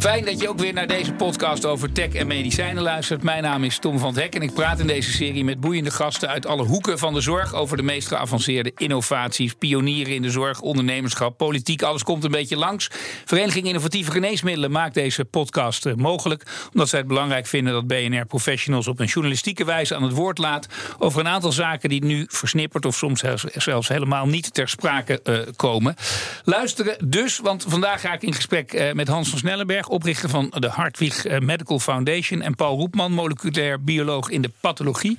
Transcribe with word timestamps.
Fijn 0.00 0.24
dat 0.24 0.40
je 0.40 0.48
ook 0.48 0.58
weer 0.58 0.72
naar 0.72 0.86
deze 0.86 1.12
podcast 1.12 1.64
over 1.64 1.92
tech 1.92 2.12
en 2.12 2.26
medicijnen 2.26 2.82
luistert. 2.82 3.22
Mijn 3.22 3.42
naam 3.42 3.64
is 3.64 3.78
Tom 3.78 3.98
van 3.98 4.16
Hek 4.16 4.34
en 4.34 4.42
ik 4.42 4.54
praat 4.54 4.78
in 4.78 4.86
deze 4.86 5.12
serie 5.12 5.44
met 5.44 5.60
boeiende 5.60 5.90
gasten 5.90 6.28
uit 6.28 6.46
alle 6.46 6.64
hoeken 6.64 6.98
van 6.98 7.14
de 7.14 7.20
zorg 7.20 7.54
over 7.54 7.76
de 7.76 7.82
meest 7.82 8.08
geavanceerde 8.08 8.72
innovaties, 8.76 9.52
pionieren 9.54 10.14
in 10.14 10.22
de 10.22 10.30
zorg, 10.30 10.60
ondernemerschap, 10.60 11.36
politiek. 11.36 11.82
Alles 11.82 12.02
komt 12.02 12.24
een 12.24 12.30
beetje 12.30 12.56
langs. 12.56 12.90
Vereniging 13.24 13.66
Innovatieve 13.66 14.10
Geneesmiddelen 14.10 14.70
maakt 14.70 14.94
deze 14.94 15.24
podcast 15.24 15.86
eh, 15.86 15.94
mogelijk, 15.94 16.68
omdat 16.72 16.88
zij 16.88 16.98
het 16.98 17.08
belangrijk 17.08 17.46
vinden 17.46 17.72
dat 17.72 17.86
BNR 17.86 18.26
professionals 18.26 18.86
op 18.86 19.00
een 19.00 19.06
journalistieke 19.06 19.64
wijze 19.64 19.94
aan 19.94 20.02
het 20.02 20.12
woord 20.12 20.38
laat 20.38 20.66
over 20.98 21.20
een 21.20 21.28
aantal 21.28 21.52
zaken 21.52 21.88
die 21.88 22.04
nu 22.04 22.24
versnipperd 22.28 22.86
of 22.86 22.96
soms 22.96 23.22
zelfs 23.54 23.88
helemaal 23.88 24.26
niet 24.26 24.54
ter 24.54 24.68
sprake 24.68 25.20
uh, 25.24 25.38
komen. 25.56 25.94
Luisteren 26.44 26.96
dus, 27.04 27.38
want 27.38 27.64
vandaag 27.68 28.00
ga 28.00 28.12
ik 28.12 28.22
in 28.22 28.34
gesprek 28.34 28.92
met 28.94 29.08
Hans 29.08 29.28
van 29.28 29.38
Snellenberg 29.38 29.88
oprichter 29.90 30.28
van 30.28 30.52
de 30.58 30.68
Hartwig 30.68 31.24
eh, 31.24 31.38
Medical 31.38 31.78
Foundation. 31.78 32.42
En 32.42 32.54
Paul 32.54 32.76
Roepman, 32.76 33.12
moleculair 33.12 33.84
bioloog 33.84 34.30
in 34.30 34.42
de 34.42 34.50
pathologie. 34.60 35.16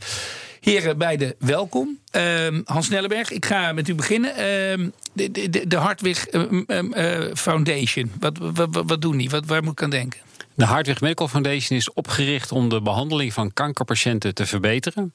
Heren, 0.60 0.98
beide 0.98 1.36
welkom. 1.40 2.00
Uh, 2.16 2.48
Hans 2.64 2.86
Snellenberg, 2.86 3.32
ik 3.32 3.46
ga 3.46 3.74
met 3.74 3.88
u 3.88 3.96
beginnen. 3.96 4.30
Uh, 4.30 4.88
de, 5.14 5.50
de, 5.50 5.68
de 5.68 5.76
Hartwig 5.76 6.34
uh, 6.34 7.26
Foundation, 7.34 8.12
wat, 8.20 8.38
wat, 8.38 8.84
wat, 8.86 9.02
doen 9.02 9.18
die? 9.18 9.30
Wat, 9.30 9.46
waar 9.46 9.64
moet 9.64 9.72
ik 9.72 9.84
aan 9.84 9.90
denken? 9.90 10.20
De 10.56 10.66
Hartwig 10.66 11.02
Medical 11.02 11.28
Foundation 11.28 11.78
is 11.78 11.94
opgericht 11.94 12.52
om 12.52 12.70
de 12.70 12.82
behandeling 12.82 13.34
van 13.34 13.54
kankerpatiënten 13.54 14.34
te 14.34 14.46
verbeteren. 14.46 15.14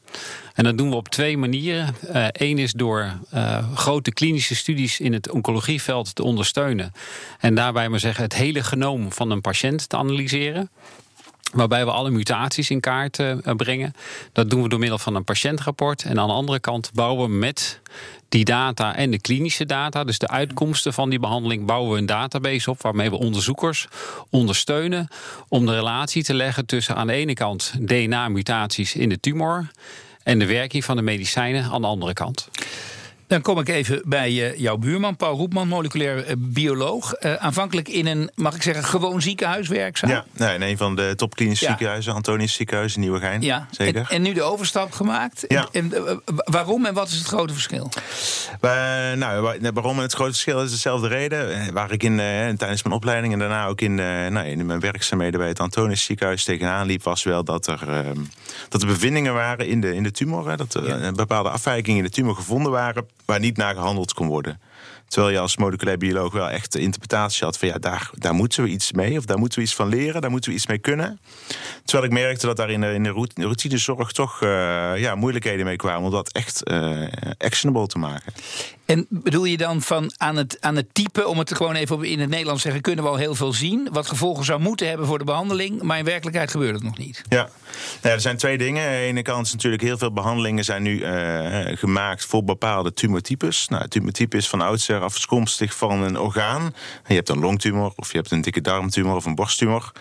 En 0.55 0.65
dat 0.65 0.79
doen 0.79 0.91
we 0.91 0.97
op 0.97 1.09
twee 1.09 1.39
manieren. 1.39 1.95
Eén 2.33 2.59
is 2.59 2.73
door 2.73 3.13
uh, 3.35 3.73
grote 3.75 4.13
klinische 4.13 4.55
studies 4.55 5.01
in 5.01 5.13
het 5.13 5.31
oncologieveld 5.31 6.15
te 6.15 6.23
ondersteunen. 6.23 6.93
En 7.39 7.55
daarbij 7.55 7.89
maar 7.89 8.01
zeggen 8.01 8.25
het 8.25 8.35
hele 8.35 8.63
genoom 8.63 9.13
van 9.13 9.31
een 9.31 9.41
patiënt 9.41 9.89
te 9.89 9.97
analyseren. 9.97 10.71
Waarbij 11.53 11.85
we 11.85 11.91
alle 11.91 12.11
mutaties 12.11 12.71
in 12.71 12.81
kaart 12.81 13.19
uh, 13.19 13.37
brengen. 13.57 13.95
Dat 14.33 14.51
doen 14.51 14.63
we 14.63 14.69
door 14.69 14.79
middel 14.79 14.99
van 14.99 15.15
een 15.15 15.25
patiëntrapport. 15.25 16.03
En 16.03 16.21
aan 16.21 16.29
de 16.29 16.35
andere 16.35 16.61
kant 16.61 16.91
bouwen 16.95 17.31
we 17.31 17.37
met 17.37 17.81
die 18.37 18.45
data 18.45 18.97
en 18.97 19.11
de 19.11 19.21
klinische 19.21 19.67
data, 19.67 20.05
dus 20.05 20.19
de 20.19 20.29
uitkomsten 20.29 20.93
van 20.93 21.11
die 21.11 21.19
behandeling, 21.19 21.67
bouwen 21.67 21.93
we 21.93 21.99
een 21.99 22.07
database 22.07 22.71
op 22.71 22.83
waarmee 22.83 23.11
we 23.11 23.19
onderzoekers 23.19 23.89
ondersteunen 24.31 25.09
om 25.49 25.67
de 25.67 25.75
relatie 25.75 26.23
te 26.23 26.35
leggen 26.35 26.67
tussen 26.67 26.97
aan 26.97 27.07
de 27.07 27.13
ene 27.13 27.35
kant 27.35 27.73
DNA-mutaties 27.81 28.95
in 28.95 29.09
de 29.09 29.21
tumor 29.21 29.71
en 30.23 30.39
de 30.39 30.47
werking 30.47 30.85
van 30.85 30.97
de 30.97 31.03
medicijnen 31.03 31.65
aan 31.65 31.81
de 31.81 31.87
andere 31.87 32.13
kant. 32.13 32.49
Dan 33.27 33.41
kom 33.41 33.59
ik 33.59 33.69
even 33.69 34.03
bij 34.05 34.33
uh, 34.33 34.59
jouw 34.59 34.77
buurman, 34.77 35.17
Paul 35.17 35.37
Roepman, 35.37 35.69
moleculair 35.69 36.29
uh, 36.29 36.33
bioloog. 36.39 37.15
Uh, 37.21 37.35
aanvankelijk 37.35 37.89
in 37.89 38.07
een, 38.07 38.31
mag 38.35 38.55
ik 38.55 38.63
zeggen, 38.63 38.85
gewoon 38.85 39.23
ziekenhuis 39.23 39.69
werkzaam. 39.69 40.11
Ja, 40.11 40.25
nee, 40.33 40.55
in 40.55 40.63
een 40.63 40.77
van 40.77 40.97
de 40.97 41.13
topklinische 41.17 41.65
ja. 41.65 41.71
ziekenhuizen, 41.71 42.13
Antonius 42.13 42.55
ziekenhuis 42.55 42.95
in 42.95 43.01
Nieuwegein. 43.01 43.43
Ja, 43.43 43.67
zeker. 43.71 44.01
En, 44.01 44.09
en, 44.09 44.23
nu 44.23 44.33
de 44.33 44.43
overstap 44.43 44.93
gemaakt. 44.93 45.45
Ja. 45.49 45.69
En, 45.73 45.93
waarom 46.25 46.87
en 46.87 46.95
wat 46.95 47.09
is 47.09 47.19
het 47.19 47.27
grote 47.27 47.53
verschil? 47.53 47.91
nou, 49.15 49.59
waarom 49.73 49.97
en 49.97 50.03
het 50.03 50.13
grote 50.13 50.31
verschil 50.31 50.63
is 50.63 50.71
dezelfde 50.71 51.09
reden. 51.09 51.73
Waar 51.73 51.93
ik 51.93 52.03
in, 52.03 52.17
tijdens 52.57 52.83
mijn 52.83 52.95
opleiding 52.95 53.33
en 53.33 53.39
daarna 53.39 53.67
ook 53.67 53.81
in, 53.81 53.95
nou, 53.95 54.47
in 54.47 54.67
mijn 54.67 54.81
werkzaamheden 54.81 55.41
bij 55.41 55.49
het 55.49 55.61
Antonius 55.61 56.05
ziekenhuis 56.05 56.45
tegenaan 56.45 56.87
liep, 56.87 57.03
was 57.03 57.23
wel 57.23 57.45
dat 57.45 57.67
er, 57.67 57.89
ehm, 57.89 58.21
dat 58.69 58.83
er 58.83 58.87
bevindingen 58.87 59.35
waren 59.35 59.67
in 59.67 59.81
de, 59.81 59.95
in 59.95 60.03
de 60.03 60.11
tumor. 60.11 60.57
Dat 60.57 60.75
er 60.75 61.03
ja. 61.03 61.13
bepaalde 61.13 61.51
afwijkingen 61.51 61.99
in 61.99 62.05
de 62.05 62.11
tumor 62.11 62.35
gevonden 62.35 62.73
waren 62.73 63.07
waar 63.27 63.41
niet 63.41 63.57
naar 63.57 63.75
gehandeld 63.75 64.13
kon 64.13 64.27
worden. 64.27 64.61
Terwijl 65.09 65.33
je 65.33 65.41
als 65.41 65.57
moleculair 65.57 65.99
bioloog 65.99 66.33
wel 66.33 66.51
echt 66.51 66.73
de 66.73 66.81
interpretatie 66.81 67.45
had 67.45 67.59
van 67.59 67.69
ja, 67.69 67.79
daar, 67.79 68.11
daar 68.15 68.35
moeten 68.35 68.63
we 68.63 68.69
iets 68.69 68.93
mee, 68.93 69.19
of 69.19 69.25
daar 69.25 69.39
moeten 69.39 69.59
we 69.59 69.65
iets 69.65 69.75
van 69.75 69.89
leren, 69.89 70.21
daar 70.21 70.31
moeten 70.31 70.51
we 70.51 70.57
iets 70.57 70.67
mee 70.67 70.79
kunnen. 70.79 71.21
Terwijl 71.85 72.13
ik 72.13 72.19
merkte 72.19 72.47
dat 72.47 72.57
daar 72.57 72.71
in 72.71 72.81
de, 72.81 72.93
in 72.93 73.03
de 73.03 73.27
routinezorg 73.35 74.13
toch 74.13 74.43
uh, 74.43 74.49
ja, 74.97 75.15
moeilijkheden 75.15 75.65
mee 75.65 75.77
kwamen 75.77 76.05
om 76.05 76.11
dat 76.11 76.33
echt 76.33 76.71
uh, 76.71 77.07
actionable 77.39 77.87
te 77.87 77.99
maken. 77.99 78.33
En 78.87 79.07
bedoel 79.09 79.45
je 79.45 79.57
dan 79.57 79.83
van 79.83 80.13
aan 80.17 80.37
het, 80.37 80.57
aan 80.61 80.77
het 80.77 80.95
type, 80.95 81.27
om 81.27 81.39
het 81.39 81.55
gewoon 81.55 81.75
even 81.75 82.05
in 82.05 82.21
het 82.21 82.31
Nederlands 82.31 82.63
zeggen, 82.63 82.83
kunnen 82.83 83.05
we 83.05 83.11
al 83.11 83.17
heel 83.17 83.35
veel 83.35 83.53
zien, 83.53 83.89
wat 83.93 84.07
gevolgen 84.07 84.45
zou 84.45 84.61
moeten 84.61 84.89
hebben 84.89 85.07
voor 85.07 85.19
de 85.19 85.25
behandeling, 85.25 85.83
maar 85.83 85.99
in 85.99 86.05
werkelijkheid 86.05 86.51
gebeurt 86.51 86.75
het 86.75 86.83
nog 86.83 86.99
niet? 86.99 87.23
Ja, 87.29 87.49
er 88.01 88.21
zijn 88.21 88.37
twee 88.37 88.59
dingen. 88.59 88.85
Aan 88.85 88.91
de 88.91 88.97
ene 88.97 89.23
kant 89.23 89.47
is 89.47 89.53
natuurlijk 89.53 89.83
heel 89.83 89.99
veel 89.99 90.13
behandelingen 90.13 90.65
zijn 90.65 90.83
nu 90.83 90.99
uh, 90.99 91.77
gemaakt 91.77 92.25
voor 92.25 92.45
bepaalde 92.45 92.93
tumortypes. 92.93 93.69
Nou, 93.69 93.89
tumortype 93.89 94.37
is 94.37 94.49
van 94.49 94.61
oudsher 94.61 95.01
afkomstig 95.01 95.75
van 95.75 96.03
een 96.03 96.19
orgaan. 96.19 96.75
Je 97.07 97.15
hebt 97.15 97.29
een 97.29 97.39
longtumor, 97.39 97.93
of 97.97 98.13
je 98.13 98.19
hebt 98.19 98.31
een 98.31 98.41
dikke 98.41 98.61
darmtumor 98.61 99.17
of 99.17 99.25
een 99.25 99.35
borsttumor. 99.35 99.93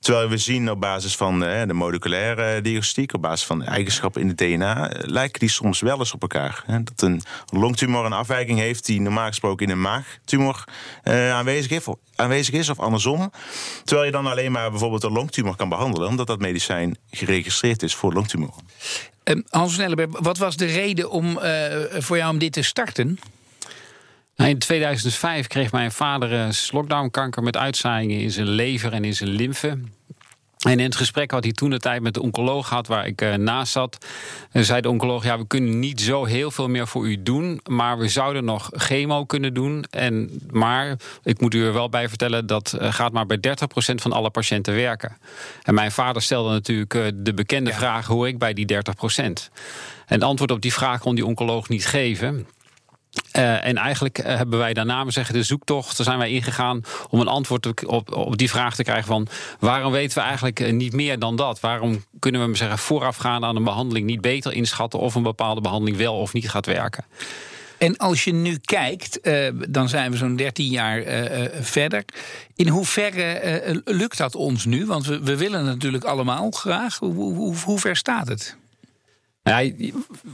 Terwijl 0.00 0.28
we 0.28 0.36
zien 0.36 0.70
op 0.70 0.80
basis 0.80 1.16
van 1.16 1.40
de, 1.40 1.64
de 1.66 1.72
moleculaire 1.72 2.60
diagnostiek, 2.60 3.14
op 3.14 3.22
basis 3.22 3.46
van 3.46 3.62
eigenschappen 3.62 4.20
in 4.20 4.28
het 4.28 4.38
DNA, 4.38 4.90
lijken 4.92 5.40
die 5.40 5.48
soms 5.48 5.80
wel 5.80 5.98
eens 5.98 6.12
op 6.12 6.22
elkaar. 6.22 6.64
Dat 6.66 7.02
een 7.02 7.22
longtumor 7.52 8.04
een 8.04 8.12
afwijking 8.12 8.58
heeft 8.58 8.86
die 8.86 9.00
normaal 9.00 9.26
gesproken 9.26 9.66
in 9.66 9.72
een 9.72 9.80
maagtumor 9.80 10.64
aanwezig, 12.16 12.52
is, 12.52 12.68
of 12.68 12.78
andersom. 12.78 13.30
Terwijl 13.84 14.06
je 14.06 14.12
dan 14.12 14.26
alleen 14.26 14.52
maar 14.52 14.70
bijvoorbeeld 14.70 15.02
een 15.02 15.12
longtumor 15.12 15.56
kan 15.56 15.68
behandelen, 15.68 16.08
omdat 16.08 16.26
dat 16.26 16.38
medicijn 16.38 16.98
geregistreerd 17.10 17.82
is 17.82 17.94
voor 17.94 18.12
longtumor. 18.12 18.54
Um, 19.24 19.44
Hans 19.48 19.74
Snellenberg, 19.74 20.10
wat 20.20 20.38
was 20.38 20.56
de 20.56 20.66
reden 20.66 21.10
om, 21.10 21.38
voor 21.98 22.16
jou 22.16 22.32
om 22.32 22.38
dit 22.38 22.52
te 22.52 22.62
starten? 22.62 23.18
Nou, 24.38 24.50
in 24.50 24.58
2005 24.58 25.46
kreeg 25.46 25.72
mijn 25.72 25.92
vader 25.92 26.54
slokdarmkanker 26.54 27.42
met 27.42 27.56
uitzaaiingen 27.56 28.20
in 28.20 28.30
zijn 28.30 28.48
lever 28.48 28.92
en 28.92 29.04
in 29.04 29.14
zijn 29.14 29.30
lymfe. 29.30 29.78
En 30.58 30.78
in 30.78 30.84
het 30.84 30.96
gesprek 30.96 31.30
wat 31.30 31.44
hij 31.44 31.52
toen 31.52 31.70
de 31.70 31.78
tijd 31.78 32.02
met 32.02 32.14
de 32.14 32.22
oncoloog 32.22 32.68
had, 32.68 32.86
waar 32.86 33.06
ik 33.06 33.22
uh, 33.22 33.34
naast 33.34 33.72
zat, 33.72 34.06
uh, 34.52 34.62
zei 34.62 34.80
de 34.80 34.88
oncoloog: 34.88 35.24
Ja, 35.24 35.38
we 35.38 35.46
kunnen 35.46 35.78
niet 35.78 36.00
zo 36.00 36.24
heel 36.24 36.50
veel 36.50 36.68
meer 36.68 36.86
voor 36.86 37.08
u 37.08 37.22
doen, 37.22 37.60
maar 37.68 37.98
we 37.98 38.08
zouden 38.08 38.44
nog 38.44 38.70
chemo 38.72 39.24
kunnen 39.24 39.54
doen. 39.54 39.84
En, 39.90 40.40
maar 40.50 40.96
ik 41.22 41.40
moet 41.40 41.54
u 41.54 41.64
er 41.64 41.72
wel 41.72 41.88
bij 41.88 42.08
vertellen, 42.08 42.46
dat 42.46 42.76
uh, 42.80 42.92
gaat 42.92 43.12
maar 43.12 43.26
bij 43.26 43.38
30% 43.38 43.50
van 43.94 44.12
alle 44.12 44.30
patiënten 44.30 44.74
werken. 44.74 45.16
En 45.62 45.74
mijn 45.74 45.92
vader 45.92 46.22
stelde 46.22 46.50
natuurlijk 46.50 47.24
de 47.24 47.34
bekende 47.34 47.70
ja. 47.70 47.76
vraag: 47.76 48.06
hoe 48.06 48.28
ik 48.28 48.38
bij 48.38 48.52
die 48.52 48.74
30%? 48.74 48.78
En 49.16 50.14
het 50.14 50.22
antwoord 50.22 50.50
op 50.50 50.62
die 50.62 50.72
vraag 50.72 51.00
kon 51.00 51.14
die 51.14 51.26
oncoloog 51.26 51.68
niet 51.68 51.86
geven. 51.86 52.46
Uh, 53.36 53.66
en 53.66 53.76
eigenlijk 53.76 54.18
uh, 54.18 54.24
hebben 54.24 54.58
wij 54.58 54.74
daarna 54.74 55.04
we 55.04 55.10
zeggen 55.10 55.34
de 55.34 55.42
zoektocht, 55.42 55.96
daar 55.96 56.06
zijn 56.06 56.18
wij 56.18 56.30
ingegaan 56.30 56.82
om 57.10 57.20
een 57.20 57.28
antwoord 57.28 57.86
op, 57.86 58.12
op, 58.12 58.36
die 58.36 58.50
vraag 58.50 58.74
te 58.74 58.82
krijgen 58.82 59.06
van 59.06 59.28
waarom 59.58 59.92
weten 59.92 60.18
we 60.18 60.24
eigenlijk 60.24 60.60
uh, 60.60 60.72
niet 60.72 60.92
meer 60.92 61.18
dan 61.18 61.36
dat? 61.36 61.60
Waarom 61.60 62.04
kunnen 62.18 62.50
we 62.50 62.56
zeggen 62.56 62.78
voorafgaand 62.78 63.44
aan 63.44 63.56
een 63.56 63.64
behandeling 63.64 64.06
niet 64.06 64.20
beter 64.20 64.52
inschatten 64.52 65.00
of 65.00 65.14
een 65.14 65.22
bepaalde 65.22 65.60
behandeling 65.60 65.96
wel 65.96 66.18
of 66.18 66.32
niet 66.32 66.50
gaat 66.50 66.66
werken? 66.66 67.04
En 67.78 67.96
als 67.96 68.24
je 68.24 68.32
nu 68.32 68.58
kijkt, 68.64 69.20
dan 69.68 69.88
zijn 69.88 70.10
we 70.10 70.16
zo'n 70.16 70.36
13 70.36 70.66
jaar 70.66 71.02
verder. 71.60 72.04
In 72.54 72.68
hoeverre 72.68 73.82
lukt 73.84 74.18
dat 74.18 74.34
ons 74.34 74.64
nu? 74.64 74.86
Want 74.86 75.06
we, 75.06 75.20
we 75.20 75.36
willen 75.36 75.64
natuurlijk 75.64 76.04
allemaal 76.04 76.50
graag. 76.50 76.98
Hoe, 76.98 77.12
hoe, 77.14 77.56
hoe 77.64 77.78
ver 77.78 77.96
staat 77.96 78.28
het? 78.28 78.57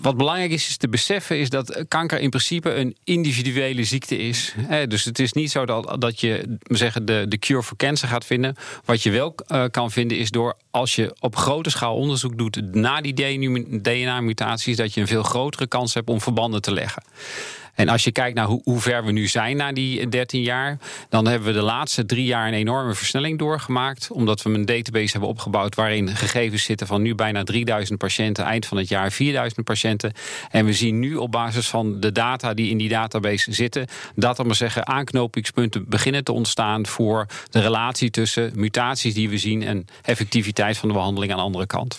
Wat 0.01 0.17
belangrijk 0.17 0.51
is, 0.51 0.69
is 0.69 0.77
te 0.77 0.89
beseffen 0.89 1.39
is 1.39 1.51
dat 1.51 1.85
kanker 1.89 2.21
in 2.21 2.31
principe 2.31 2.75
een 2.75 2.97
individuele 3.05 3.85
ziekte 3.85 4.17
is. 4.17 4.55
Dus 4.89 5.05
het 5.05 5.19
is 5.19 5.33
niet 5.33 5.51
zo 5.51 5.67
dat, 5.67 5.97
dat 5.99 6.21
je 6.21 6.59
zeggen, 6.69 7.05
de, 7.05 7.25
de 7.29 7.39
cure 7.39 7.63
voor 7.63 7.77
cancer 7.77 8.09
gaat 8.09 8.25
vinden. 8.25 8.57
Wat 8.85 9.03
je 9.03 9.11
wel 9.11 9.35
uh, 9.49 9.65
kan 9.71 9.91
vinden 9.91 10.19
is 10.19 10.31
door 10.31 10.57
als 10.71 10.95
je 10.95 11.15
op 11.21 11.37
grote 11.37 11.71
schaal 11.71 11.97
onderzoek 11.97 12.39
doet 12.39 12.75
naar 12.75 13.03
die 13.03 13.15
DNA-mutaties, 13.83 14.77
dat 14.77 14.95
je 14.95 15.01
een 15.01 15.07
veel 15.07 15.23
grotere 15.23 15.67
kans 15.67 15.95
hebt 15.95 16.09
om 16.09 16.21
verbanden 16.21 16.63
te 16.63 16.73
leggen. 16.73 17.03
En 17.75 17.89
als 17.89 18.05
je 18.05 18.13
kijkt 18.13 18.37
naar 18.37 18.47
hoe, 18.47 18.81
ver 18.81 19.05
we 19.05 19.13
nu 19.13 19.27
zijn 19.27 19.57
na 19.57 19.73
die 19.73 20.09
13 20.09 20.43
jaar, 20.43 20.79
dan 21.09 21.27
hebben 21.27 21.49
we 21.49 21.55
de 21.55 21.65
laatste 21.65 22.07
drie 22.07 22.25
jaar 22.25 22.49
een 22.49 22.55
enorme 22.55 22.95
versnelling 22.95 23.39
doorgemaakt. 23.39 24.11
Omdat 24.11 24.43
we 24.43 24.51
een 24.51 24.65
database 24.65 25.11
hebben 25.11 25.29
opgebouwd 25.29 25.75
waarin 25.75 26.09
gegevens 26.09 26.65
zitten 26.65 26.87
van 26.87 27.03
nu 27.03 27.15
bijna 27.15 27.43
3000 27.43 27.99
patiënten, 27.99 28.45
eind 28.45 28.67
van 28.67 28.77
het 28.77 28.89
jaar 28.89 29.13
4000 29.13 29.65
patiënten. 29.65 30.13
En 30.51 30.65
we 30.65 30.73
zien 30.73 30.99
nu 30.99 31.15
op 31.15 31.31
basis 31.31 31.69
van 31.69 32.01
de 32.01 32.13
data 32.13 32.55
die 32.55 32.71
in 32.71 32.79
die 32.79 32.89
database 32.89 33.53
zitten, 33.53 33.87
dat 34.15 34.39
er 34.39 34.47
maar 34.47 34.55
zeggen 34.55 34.87
aanknopingspunten 34.87 35.89
beginnen 35.89 36.25
te 36.25 36.33
ontstaan 36.33 36.87
voor 36.87 37.27
de 37.51 37.61
relatie 37.61 38.11
tussen 38.11 38.53
mutaties 38.55 39.15
die 39.15 39.29
we 39.29 39.39
zien 39.39 39.63
en 39.63 39.87
effectiviteit 40.03 40.77
van 40.77 40.89
de 40.89 40.95
behandeling 40.95 41.33
aan 41.33 41.39
de 41.39 41.45
andere 41.45 41.67
kant. 41.67 41.99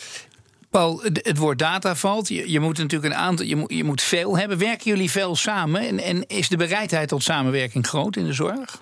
Paul, 0.76 1.02
het 1.04 1.38
woord 1.38 1.60
data 1.60 1.96
valt. 1.96 2.28
Je, 2.28 2.52
je, 2.52 2.60
moet 2.60 2.78
natuurlijk 2.78 3.14
een 3.14 3.20
aantal, 3.20 3.46
je 3.68 3.84
moet, 3.84 4.02
veel 4.02 4.38
hebben. 4.38 4.58
Werken 4.58 4.92
jullie 4.92 5.12
veel 5.12 5.36
samen? 5.36 6.00
En, 6.00 6.28
is 6.28 6.50
de 6.50 6.58
bereidheid 6.58 7.08
tot 7.08 7.24
samenwerking 7.24 7.88
groot 7.88 8.16
in 8.16 8.26
de 8.26 8.34
zorg? 8.34 8.82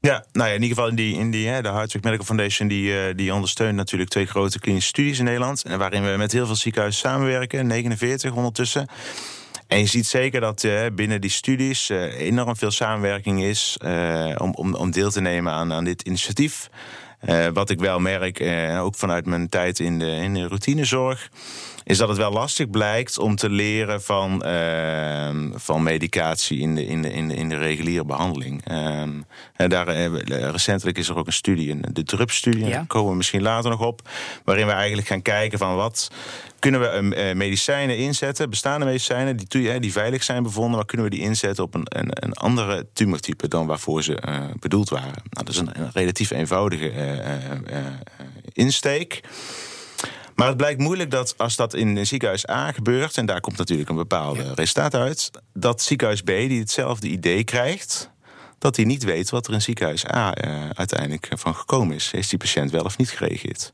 Ja, 0.00 0.24
nou 0.32 0.48
ja, 0.48 0.54
in 0.54 0.62
ieder 0.62 0.76
geval 0.76 0.90
in 0.90 0.94
die, 0.94 1.14
in 1.14 1.30
die 1.30 1.48
hè, 1.48 1.62
de 1.62 1.68
Hartwig 1.68 2.02
Medical 2.02 2.24
Foundation 2.24 2.68
die, 2.68 3.08
uh, 3.08 3.14
die 3.16 3.34
ondersteunt 3.34 3.76
natuurlijk 3.76 4.10
twee 4.10 4.26
grote 4.26 4.58
klinische 4.58 4.88
studies 4.88 5.18
in 5.18 5.24
Nederland. 5.24 5.62
En 5.62 5.78
waarin 5.78 6.04
we 6.04 6.16
met 6.16 6.32
heel 6.32 6.46
veel 6.46 6.56
ziekenhuizen 6.56 7.00
samenwerken, 7.00 7.66
49 7.66 8.32
ondertussen. 8.32 8.88
En 9.66 9.78
je 9.78 9.86
ziet 9.86 10.06
zeker 10.06 10.40
dat 10.40 10.62
uh, 10.62 10.80
binnen 10.92 11.20
die 11.20 11.30
studies 11.30 11.90
uh, 11.90 12.20
enorm 12.20 12.56
veel 12.56 12.70
samenwerking 12.70 13.42
is 13.42 13.76
om, 14.38 14.54
om, 14.54 14.74
om 14.74 14.90
deel 14.90 15.10
te 15.10 15.20
nemen 15.20 15.52
aan, 15.52 15.72
aan 15.72 15.84
dit 15.84 16.02
initiatief. 16.02 16.68
Wat 17.52 17.70
ik 17.70 17.80
wel 17.80 18.00
merk, 18.00 18.44
ook 18.80 18.94
vanuit 18.94 19.26
mijn 19.26 19.48
tijd 19.48 19.78
in 19.78 19.98
de, 19.98 20.10
in 20.10 20.34
de 20.34 20.48
routinezorg 20.48 21.30
is 21.84 21.98
dat 21.98 22.08
het 22.08 22.16
wel 22.16 22.32
lastig 22.32 22.70
blijkt 22.70 23.18
om 23.18 23.36
te 23.36 23.50
leren 23.50 24.02
van, 24.02 24.42
uh, 24.46 25.28
van 25.54 25.82
medicatie 25.82 26.58
in 26.58 26.74
de, 26.74 26.86
in, 26.86 27.02
de, 27.02 27.12
in, 27.12 27.28
de, 27.28 27.34
in 27.34 27.48
de 27.48 27.56
reguliere 27.56 28.04
behandeling. 28.04 28.70
Uh, 28.70 29.00
en 29.56 29.68
daar, 29.68 29.96
uh, 29.96 30.18
recentelijk 30.50 30.98
is 30.98 31.08
er 31.08 31.16
ook 31.16 31.26
een 31.26 31.32
studie, 31.32 31.80
de 31.92 32.02
DRUP-studie, 32.02 32.70
daar 32.70 32.86
komen 32.86 33.10
we 33.10 33.16
misschien 33.16 33.42
later 33.42 33.70
nog 33.70 33.80
op, 33.80 34.08
waarin 34.44 34.66
we 34.66 34.72
eigenlijk 34.72 35.08
gaan 35.08 35.22
kijken 35.22 35.58
van 35.58 35.74
wat 35.74 36.10
kunnen 36.58 36.80
we 36.80 37.16
uh, 37.16 37.34
medicijnen 37.34 37.96
inzetten, 37.96 38.50
bestaande 38.50 38.86
medicijnen 38.86 39.36
die, 39.36 39.80
die 39.80 39.92
veilig 39.92 40.22
zijn 40.22 40.42
bevonden, 40.42 40.76
maar 40.76 40.86
kunnen 40.86 41.06
we 41.06 41.16
die 41.16 41.24
inzetten 41.24 41.64
op 41.64 41.74
een, 41.74 41.86
een, 41.88 42.08
een 42.10 42.32
andere 42.32 42.86
tumortype 42.92 43.48
dan 43.48 43.66
waarvoor 43.66 44.02
ze 44.02 44.18
bedoeld 44.58 44.88
waren? 44.88 45.22
Nou, 45.30 45.44
dat 45.44 45.48
is 45.48 45.56
een, 45.56 45.80
een 45.80 45.90
relatief 45.92 46.30
eenvoudige 46.30 46.92
insteek. 48.52 49.20
Maar 50.34 50.48
het 50.48 50.56
blijkt 50.56 50.80
moeilijk 50.80 51.10
dat 51.10 51.34
als 51.36 51.56
dat 51.56 51.74
in 51.74 52.06
ziekenhuis 52.06 52.48
A 52.48 52.72
gebeurt, 52.72 53.16
en 53.16 53.26
daar 53.26 53.40
komt 53.40 53.56
natuurlijk 53.56 53.88
een 53.88 53.96
bepaalde 53.96 54.54
resultaat 54.54 54.94
uit, 54.94 55.30
dat 55.52 55.82
ziekenhuis 55.82 56.22
B, 56.22 56.26
die 56.26 56.58
hetzelfde 56.58 57.08
idee 57.08 57.44
krijgt, 57.44 58.12
dat 58.58 58.76
hij 58.76 58.84
niet 58.84 59.04
weet 59.04 59.30
wat 59.30 59.46
er 59.46 59.52
in 59.52 59.62
ziekenhuis 59.62 60.06
A 60.06 60.44
uh, 60.46 60.70
uiteindelijk 60.74 61.28
van 61.30 61.54
gekomen 61.54 61.94
is. 61.94 62.10
Heeft 62.10 62.30
die 62.30 62.38
patiënt 62.38 62.70
wel 62.70 62.84
of 62.84 62.98
niet 62.98 63.10
gereageerd? 63.10 63.72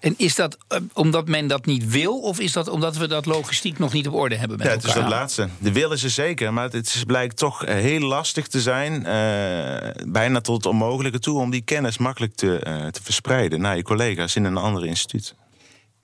En 0.00 0.14
is 0.16 0.34
dat 0.34 0.56
uh, 0.68 0.78
omdat 0.92 1.28
men 1.28 1.46
dat 1.46 1.66
niet 1.66 1.90
wil, 1.90 2.20
of 2.20 2.40
is 2.40 2.52
dat 2.52 2.68
omdat 2.68 2.96
we 2.96 3.06
dat 3.06 3.26
logistiek 3.26 3.78
nog 3.78 3.92
niet 3.92 4.08
op 4.08 4.14
orde 4.14 4.36
hebben 4.36 4.56
met 4.58 4.66
ja, 4.66 4.72
het 4.72 4.84
is 4.84 4.92
dat 4.92 5.08
laatste. 5.08 5.48
De 5.58 5.72
wil 5.72 5.92
is 5.92 6.04
er 6.04 6.10
zeker, 6.10 6.52
maar 6.52 6.70
het 6.70 7.02
blijkt 7.06 7.36
toch 7.36 7.66
uh, 7.66 7.74
heel 7.74 8.00
lastig 8.00 8.46
te 8.46 8.60
zijn, 8.60 8.92
uh, 8.92 10.04
bijna 10.12 10.40
tot 10.40 10.56
het 10.56 10.66
onmogelijke 10.66 11.18
toe, 11.18 11.40
om 11.40 11.50
die 11.50 11.62
kennis 11.62 11.98
makkelijk 11.98 12.34
te, 12.34 12.58
te 12.90 13.02
verspreiden 13.02 13.60
naar 13.60 13.76
je 13.76 13.82
collega's 13.82 14.36
in 14.36 14.44
een 14.44 14.56
ander 14.56 14.86
instituut. 14.86 15.34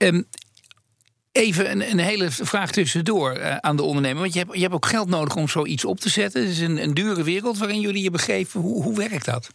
Um, 0.04 0.26
Even 1.32 1.70
een, 1.70 1.90
een, 1.90 1.98
hele 1.98 2.30
vraag 2.30 2.70
tussendoor 2.70 3.38
uh, 3.38 3.56
aan 3.56 3.76
de 3.76 3.82
ondernemer. 3.82 4.20
Want 4.20 4.32
je 4.32 4.38
hebt, 4.38 4.54
je 4.54 4.60
hebt 4.60 4.74
ook 4.74 4.86
geld 4.86 5.08
nodig 5.08 5.36
om 5.36 5.48
zoiets 5.48 5.84
op 5.84 6.00
te 6.00 6.08
zetten. 6.08 6.40
Het 6.40 6.50
is 6.50 6.60
een, 6.60 6.82
een 6.82 6.94
dure 6.94 7.22
wereld 7.22 7.58
waarin 7.58 7.80
jullie 7.80 8.02
je 8.02 8.10
begeven. 8.10 8.60
Hoe, 8.60 8.82
hoe 8.82 8.96
werkt 8.96 9.24
dat? 9.24 9.50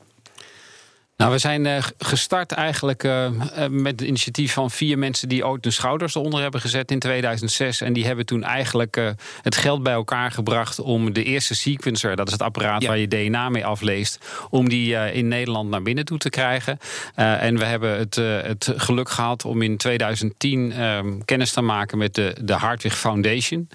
Nou, 1.19 1.31
we 1.31 1.37
zijn 1.37 1.65
uh, 1.65 1.77
gestart 1.97 2.51
eigenlijk 2.51 3.03
uh, 3.03 3.29
met 3.69 3.99
het 3.99 4.01
initiatief 4.01 4.53
van 4.53 4.71
vier 4.71 4.97
mensen 4.97 5.29
die 5.29 5.47
ooit 5.47 5.63
de 5.63 5.71
schouders 5.71 6.15
eronder 6.15 6.41
hebben 6.41 6.61
gezet 6.61 6.91
in 6.91 6.99
2006. 6.99 7.81
En 7.81 7.93
die 7.93 8.05
hebben 8.05 8.25
toen 8.25 8.43
eigenlijk 8.43 8.97
uh, 8.97 9.09
het 9.41 9.55
geld 9.55 9.83
bij 9.83 9.93
elkaar 9.93 10.31
gebracht 10.31 10.79
om 10.79 11.13
de 11.13 11.23
eerste 11.23 11.55
sequencer, 11.55 12.15
dat 12.15 12.27
is 12.27 12.33
het 12.33 12.41
apparaat 12.41 12.81
ja. 12.81 12.87
waar 12.87 12.97
je 12.97 13.07
DNA 13.07 13.49
mee 13.49 13.65
afleest, 13.65 14.25
om 14.49 14.69
die 14.69 15.11
in 15.13 15.27
Nederland 15.27 15.69
naar 15.69 15.81
binnen 15.81 16.05
toe 16.05 16.17
te 16.17 16.29
krijgen. 16.29 16.79
en 17.15 17.57
we 17.57 17.65
hebben 17.65 17.97
het, 17.97 18.15
het 18.45 18.73
geluk 18.75 19.09
gehad 19.09 19.45
om 19.45 19.61
in 19.61 19.77
2010 19.77 20.71
ehm, 20.71 21.19
kennis 21.25 21.51
te 21.51 21.61
maken 21.61 21.97
met 21.97 22.15
de, 22.15 22.35
de 22.41 22.53
Hartwig 22.53 22.97
Foundation. 22.97 23.69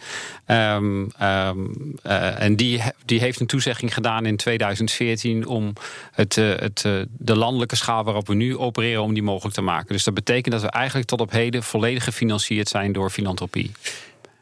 Um, 0.47 1.11
um, 1.23 1.95
en 2.39 2.57
die, 2.57 2.83
die 3.05 3.21
heeft 3.21 3.41
een 3.41 3.47
toezegging 3.47 3.95
gedaan 3.95 4.27
in 4.27 4.37
2014 4.37 5.47
om 5.47 5.73
het, 6.13 6.35
het, 6.35 6.87
de 7.19 7.34
de 7.35 7.41
landelijke 7.41 7.77
schaal 7.77 8.05
waarop 8.05 8.27
we 8.27 8.35
nu 8.35 8.57
opereren 8.57 9.03
om 9.03 9.15
die 9.15 9.23
mogelijk 9.23 9.55
te 9.55 9.61
maken. 9.61 9.93
Dus 9.93 10.05
dat 10.05 10.15
betekent 10.15 10.55
dat 10.55 10.63
we 10.63 10.71
eigenlijk 10.71 11.09
tot 11.09 11.21
op 11.21 11.31
heden 11.31 11.63
volledig 11.63 12.05
gefinancierd 12.05 12.69
zijn 12.69 12.93
door 12.93 13.11
filantropie. 13.11 13.71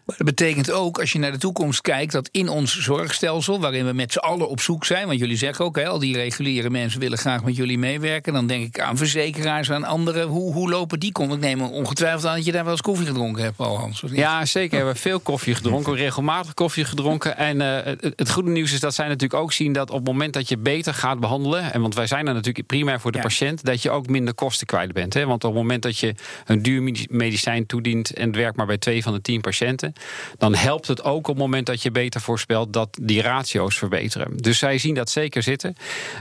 Maar 0.04 0.16
dat 0.16 0.26
betekent 0.26 0.70
ook, 0.70 1.00
als 1.00 1.12
je 1.12 1.18
naar 1.18 1.32
de 1.32 1.38
toekomst 1.38 1.80
kijkt, 1.80 2.12
dat 2.12 2.28
in 2.32 2.48
ons 2.48 2.78
zorgstelsel, 2.78 3.60
waarin 3.60 3.86
we 3.86 3.92
met 3.92 4.12
z'n 4.12 4.18
allen 4.18 4.48
op 4.48 4.60
zoek 4.60 4.84
zijn, 4.84 5.06
want 5.06 5.18
jullie 5.18 5.36
zeggen 5.36 5.64
ook, 5.64 5.76
hè, 5.76 5.86
al 5.86 5.98
die 5.98 6.16
reguliere 6.16 6.70
mensen 6.70 7.00
willen 7.00 7.18
graag 7.18 7.44
met 7.44 7.56
jullie 7.56 7.78
meewerken, 7.78 8.32
dan 8.32 8.46
denk 8.46 8.66
ik 8.66 8.80
aan 8.80 8.96
verzekeraars, 8.96 9.70
aan 9.70 9.84
anderen. 9.84 10.28
Hoe, 10.28 10.52
hoe 10.52 10.70
lopen 10.70 11.00
die 11.00 11.12
kon? 11.12 11.32
Ik 11.32 11.38
neem 11.38 11.60
ongetwijfeld 11.60 12.26
aan 12.26 12.36
dat 12.36 12.44
je 12.44 12.52
daar 12.52 12.62
wel 12.62 12.72
eens 12.72 12.80
koffie 12.80 13.06
gedronken 13.06 13.42
hebt, 13.42 13.58
al 13.58 13.78
Hans. 13.78 14.02
Ja, 14.06 14.44
zeker. 14.44 14.70
We 14.70 14.76
hebben 14.76 14.96
veel 14.96 15.20
koffie 15.20 15.54
gedronken, 15.54 15.94
regelmatig 15.94 16.54
koffie 16.54 16.84
gedronken. 16.84 17.36
En 17.36 17.60
uh, 17.60 17.78
het, 17.82 18.12
het, 18.16 18.30
goede 18.30 18.50
nieuws 18.50 18.72
is 18.72 18.80
dat 18.80 18.94
zij 18.94 19.06
natuurlijk 19.06 19.40
ook 19.40 19.52
zien 19.52 19.72
dat 19.72 19.90
op 19.90 19.96
het 19.96 20.06
moment 20.06 20.32
dat 20.32 20.48
je 20.48 20.56
beter 20.56 20.94
gaat 20.94 21.20
behandelen, 21.20 21.72
en 21.72 21.80
want 21.80 21.94
wij 21.94 22.06
zijn 22.06 22.26
er 22.26 22.34
natuurlijk 22.34 22.66
primair 22.66 23.00
voor 23.00 23.12
de 23.12 23.18
ja. 23.18 23.24
patiënt, 23.24 23.64
dat 23.64 23.82
je 23.82 23.90
ook 23.90 24.06
minder 24.06 24.34
kosten 24.34 24.66
kwijt 24.66 24.92
bent. 24.92 25.14
Hè? 25.14 25.26
Want 25.26 25.44
op 25.44 25.50
het 25.50 25.60
moment 25.60 25.82
dat 25.82 25.98
je 25.98 26.14
een 26.46 26.62
duur 26.62 27.06
medicijn 27.10 27.66
toedient 27.66 28.14
en 28.14 28.26
het 28.26 28.36
werkt 28.36 28.56
maar 28.56 28.66
bij 28.66 28.78
twee 28.78 29.02
van 29.02 29.12
de 29.12 29.20
tien 29.20 29.40
patiënten, 29.40 29.91
dan 30.38 30.54
helpt 30.54 30.86
het 30.86 31.04
ook 31.04 31.16
op 31.16 31.26
het 31.26 31.36
moment 31.36 31.66
dat 31.66 31.82
je 31.82 31.90
beter 31.90 32.20
voorspelt 32.20 32.72
dat 32.72 32.98
die 33.02 33.22
ratio's 33.22 33.78
verbeteren. 33.78 34.36
Dus 34.36 34.58
zij 34.58 34.78
zien 34.78 34.94
dat 34.94 35.10
zeker 35.10 35.42
zitten. 35.42 35.76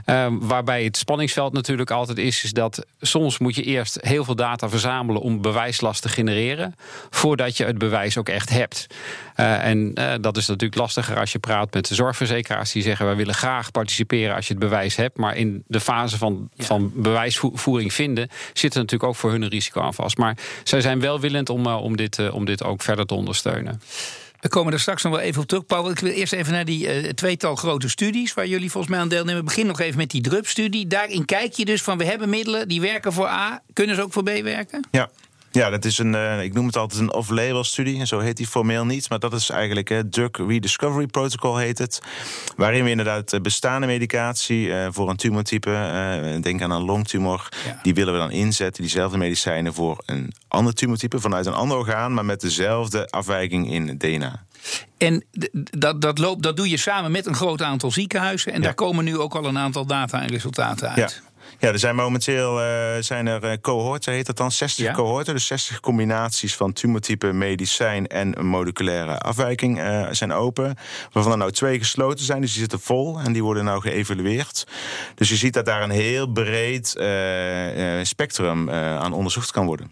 Um, 0.05 0.47
waarbij 0.47 0.83
het 0.83 0.97
spanningsveld 0.97 1.53
natuurlijk 1.53 1.91
altijd 1.91 2.17
is, 2.17 2.43
is 2.43 2.51
dat 2.51 2.85
soms 3.01 3.37
moet 3.37 3.55
je 3.55 3.63
eerst 3.63 3.97
heel 4.01 4.23
veel 4.23 4.35
data 4.35 4.69
verzamelen 4.69 5.21
om 5.21 5.41
bewijslast 5.41 6.01
te 6.01 6.09
genereren, 6.09 6.75
voordat 7.09 7.57
je 7.57 7.65
het 7.65 7.77
bewijs 7.77 8.17
ook 8.17 8.29
echt 8.29 8.49
hebt. 8.49 8.87
Uh, 9.37 9.65
en 9.65 9.91
uh, 9.99 10.13
dat 10.21 10.37
is 10.37 10.47
natuurlijk 10.47 10.81
lastiger 10.81 11.19
als 11.19 11.31
je 11.31 11.39
praat 11.39 11.73
met 11.73 11.87
de 11.87 11.95
zorgverzekeraars 11.95 12.71
die 12.71 12.83
zeggen 12.83 13.05
wij 13.05 13.15
willen 13.15 13.33
graag 13.33 13.71
participeren 13.71 14.35
als 14.35 14.47
je 14.47 14.53
het 14.53 14.61
bewijs 14.61 14.95
hebt, 14.95 15.17
maar 15.17 15.37
in 15.37 15.63
de 15.67 15.79
fase 15.79 16.17
van, 16.17 16.49
ja. 16.53 16.65
van 16.65 16.91
bewijsvoering 16.95 17.93
vinden 17.93 18.29
zit 18.53 18.73
er 18.73 18.79
natuurlijk 18.79 19.09
ook 19.09 19.15
voor 19.15 19.31
hun 19.31 19.41
een 19.41 19.49
risico 19.49 19.81
aan 19.81 19.93
vast. 19.93 20.17
Maar 20.17 20.37
zij 20.63 20.81
zijn 20.81 20.99
welwillend 20.99 21.49
om, 21.49 21.67
uh, 21.67 21.83
om, 21.83 21.95
dit, 21.95 22.29
om 22.29 22.45
dit 22.45 22.63
ook 22.63 22.81
verder 22.81 23.05
te 23.05 23.13
ondersteunen. 23.13 23.60
We 24.39 24.49
komen 24.49 24.73
er 24.73 24.79
straks 24.79 25.03
nog 25.03 25.13
wel 25.13 25.21
even 25.21 25.41
op 25.41 25.47
terug, 25.47 25.65
Paul. 25.65 25.89
Ik 25.89 25.99
wil 25.99 26.11
eerst 26.11 26.33
even 26.33 26.53
naar 26.53 26.65
die 26.65 27.03
uh, 27.03 27.09
tweetal 27.09 27.55
grote 27.55 27.89
studies 27.89 28.33
waar 28.33 28.47
jullie 28.47 28.71
volgens 28.71 28.93
mij 28.93 29.01
aan 29.01 29.09
deelnemen. 29.09 29.45
Begin 29.45 29.65
nog 29.65 29.79
even 29.79 29.97
met 29.97 30.09
die 30.09 30.21
DRUP-studie. 30.21 30.87
Daarin 30.87 31.25
kijk 31.25 31.53
je 31.53 31.65
dus 31.65 31.81
van 31.81 31.97
we 31.97 32.05
hebben 32.05 32.29
middelen 32.29 32.67
die 32.67 32.81
werken 32.81 33.13
voor 33.13 33.27
A. 33.27 33.61
Kunnen 33.73 33.95
ze 33.95 34.01
ook 34.01 34.13
voor 34.13 34.23
B 34.23 34.29
werken? 34.43 34.87
Ja, 34.91 35.09
ja, 35.51 35.69
dat 35.69 35.85
is 35.85 35.97
een, 35.97 36.13
uh, 36.13 36.43
ik 36.43 36.53
noem 36.53 36.65
het 36.65 36.77
altijd 36.77 37.01
een 37.01 37.13
off-label 37.13 37.63
studie. 37.63 37.99
En 37.99 38.07
zo 38.07 38.19
heet 38.19 38.37
die 38.37 38.47
formeel 38.47 38.85
niet. 38.85 39.09
Maar 39.09 39.19
dat 39.19 39.33
is 39.33 39.49
eigenlijk 39.49 39.89
het 39.89 40.11
Drug 40.11 40.31
Rediscovery 40.47 41.07
Protocol 41.07 41.57
heet 41.57 41.77
het. 41.77 42.01
Waarin 42.55 42.83
we 42.83 42.89
inderdaad 42.89 43.41
bestaande 43.41 43.87
medicatie 43.87 44.67
uh, 44.67 44.87
voor 44.89 45.09
een 45.09 45.15
tumortype, 45.15 45.69
uh, 45.69 46.41
denk 46.41 46.61
aan 46.61 46.71
een 46.71 46.83
longtumor, 46.83 47.49
ja. 47.65 47.79
die 47.83 47.93
willen 47.93 48.13
we 48.13 48.19
dan 48.19 48.31
inzetten. 48.31 48.81
Diezelfde 48.81 49.17
medicijnen 49.17 49.73
voor 49.73 50.03
een 50.05 50.33
ander 50.47 50.73
tumortype 50.73 51.19
vanuit 51.19 51.45
een 51.45 51.53
ander 51.53 51.77
orgaan, 51.77 52.13
maar 52.13 52.25
met 52.25 52.41
dezelfde 52.41 53.09
afwijking 53.09 53.71
in 53.71 53.97
DNA. 53.97 54.45
En 54.97 55.23
dat, 55.77 56.01
dat, 56.01 56.17
loopt, 56.17 56.43
dat 56.43 56.57
doe 56.57 56.69
je 56.69 56.77
samen 56.77 57.11
met 57.11 57.25
een 57.25 57.35
groot 57.35 57.61
aantal 57.61 57.91
ziekenhuizen. 57.91 58.51
En 58.51 58.57
ja. 58.57 58.63
daar 58.63 58.73
komen 58.73 59.03
nu 59.03 59.17
ook 59.17 59.35
al 59.35 59.45
een 59.45 59.57
aantal 59.57 59.85
data 59.85 60.21
en 60.21 60.27
resultaten 60.27 60.89
uit. 60.89 61.21
Ja. 61.23 61.30
Ja, 61.59 61.67
er 61.67 61.79
zijn 61.79 61.95
momenteel 61.95 62.61
uh, 62.61 62.67
zijn 62.99 63.27
er 63.27 63.43
uh, 63.43 63.51
cohorten, 63.61 64.13
heet 64.13 64.25
dat 64.25 64.37
dan, 64.37 64.51
60 64.51 64.85
ja? 64.85 64.93
cohorten. 64.93 65.33
Dus 65.33 65.45
60 65.45 65.79
combinaties 65.79 66.55
van 66.55 66.73
tumortype, 66.73 67.33
medicijn 67.33 68.07
en 68.07 68.39
een 68.39 68.45
moleculaire 68.45 69.17
afwijking 69.17 69.79
uh, 69.79 70.07
zijn 70.11 70.31
open. 70.31 70.75
Waarvan 71.11 71.31
er 71.31 71.37
nou 71.37 71.51
twee 71.51 71.77
gesloten 71.77 72.25
zijn, 72.25 72.41
dus 72.41 72.51
die 72.51 72.59
zitten 72.59 72.79
vol 72.79 73.19
en 73.19 73.33
die 73.33 73.43
worden 73.43 73.63
nou 73.63 73.81
geëvalueerd. 73.81 74.67
Dus 75.15 75.29
je 75.29 75.35
ziet 75.35 75.53
dat 75.53 75.65
daar 75.65 75.83
een 75.83 75.89
heel 75.89 76.27
breed 76.27 76.87
spectrum 78.03 78.69
aan 78.69 79.13
onderzocht 79.13 79.51
kan 79.51 79.65
worden. 79.65 79.91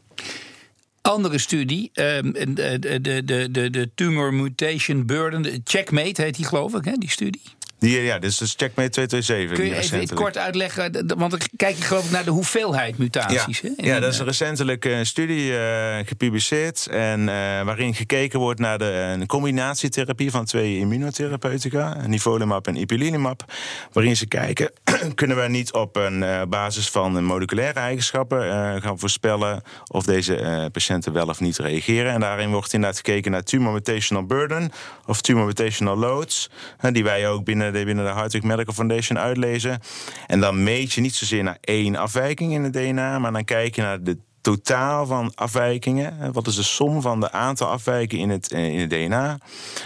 Andere 1.01 1.37
studie, 1.37 1.89
de, 1.93 2.79
de, 2.81 3.23
de, 3.23 3.51
de, 3.51 3.69
de 3.69 3.89
Tumor 3.95 4.33
Mutation 4.33 5.05
Burden, 5.05 5.61
Checkmate 5.63 6.21
heet 6.21 6.35
die 6.35 6.45
geloof 6.45 6.73
ik, 6.73 6.85
hè, 6.85 6.93
die 6.93 7.09
studie. 7.09 7.41
Die, 7.79 8.01
ja, 8.01 8.19
dus 8.19 8.41
is 8.41 8.53
Checkmate 8.57 8.89
227. 8.89 9.57
Kun 9.57 9.65
je 9.65 10.03
even 10.03 10.15
kort 10.15 10.37
uitleggen? 10.37 11.07
Want 11.17 11.31
dan 11.31 11.39
kijk 11.55 11.75
je 11.75 11.83
geloof 11.83 12.05
ik 12.05 12.11
naar 12.11 12.23
de 12.23 12.31
hoeveelheid 12.31 12.97
mutaties. 12.97 13.59
Ja, 13.59 13.69
hè? 13.75 13.87
ja 13.87 13.99
dat 13.99 14.13
is 14.13 14.19
een 14.19 14.25
recentelijke 14.25 14.89
uh, 14.89 15.03
studie 15.03 15.51
uh, 15.51 15.97
gepubliceerd. 16.05 16.87
En 16.87 17.19
uh, 17.19 17.25
waarin 17.63 17.95
gekeken 17.95 18.39
wordt 18.39 18.59
naar 18.59 18.77
de 18.77 19.15
uh, 19.19 19.25
combinatietherapie 19.25 20.31
van 20.31 20.45
twee 20.45 20.77
immunotherapeutica. 20.77 22.07
Nivolumab 22.07 22.67
en 22.67 22.75
ipilimumab. 22.75 23.53
Waarin 23.91 24.17
ze 24.17 24.27
kijken, 24.27 24.71
kunnen 25.15 25.41
we 25.41 25.47
niet 25.47 25.73
op 25.73 25.95
een 25.95 26.25
basis 26.49 26.89
van 26.89 27.23
moleculaire 27.23 27.79
eigenschappen 27.79 28.41
gaan 28.81 28.99
voorspellen 28.99 29.61
of 29.87 30.05
deze 30.05 30.69
patiënten 30.71 31.13
wel 31.13 31.27
of 31.27 31.39
niet 31.39 31.57
reageren. 31.57 32.13
En 32.13 32.19
daarin 32.19 32.51
wordt 32.51 32.73
inderdaad 32.73 32.97
gekeken 32.97 33.31
naar 33.31 33.43
tumor 33.43 33.73
mutational 33.73 34.25
burden 34.25 34.71
of 35.05 35.21
tumor 35.21 35.45
mutational 35.45 35.97
loads. 35.97 36.49
die 36.91 37.03
wij 37.03 37.27
ook 37.29 37.43
binnen 37.43 37.68
binnen 37.71 38.05
de 38.05 38.11
Hartwig 38.11 38.43
Medical 38.43 38.73
Foundation 38.73 39.19
uitlezen. 39.19 39.79
En 40.27 40.39
dan 40.39 40.63
meet 40.63 40.93
je 40.93 41.01
niet 41.01 41.15
zozeer 41.15 41.43
naar 41.43 41.57
één 41.61 41.95
afwijking 41.95 42.53
in 42.53 42.63
het 42.63 42.73
DNA, 42.73 43.19
maar 43.19 43.31
dan 43.31 43.43
kijk 43.43 43.75
je 43.75 43.81
naar 43.81 44.03
de 44.03 44.17
totaal 44.41 45.05
van 45.05 45.31
afwijkingen. 45.35 46.33
Wat 46.33 46.47
is 46.47 46.55
de 46.55 46.63
som 46.63 47.01
van 47.01 47.19
de 47.19 47.31
aantal 47.31 47.67
afwijkingen 47.67 48.23
in 48.23 48.29
het, 48.29 48.51
in 48.51 48.79
het 48.79 48.89
DNA? 48.89 49.37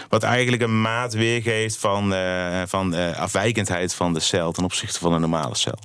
Wat 0.08 0.22
eigenlijk 0.22 0.62
een 0.62 0.80
maat 0.80 1.12
weergeeft 1.12 1.76
van, 1.76 2.12
uh, 2.12 2.62
van 2.66 2.94
afwijkendheid 3.14 3.94
van 3.94 4.12
de 4.12 4.20
cel 4.20 4.52
ten 4.52 4.64
opzichte 4.64 4.98
van 4.98 5.12
een 5.12 5.20
normale 5.20 5.56
cel. 5.56 5.78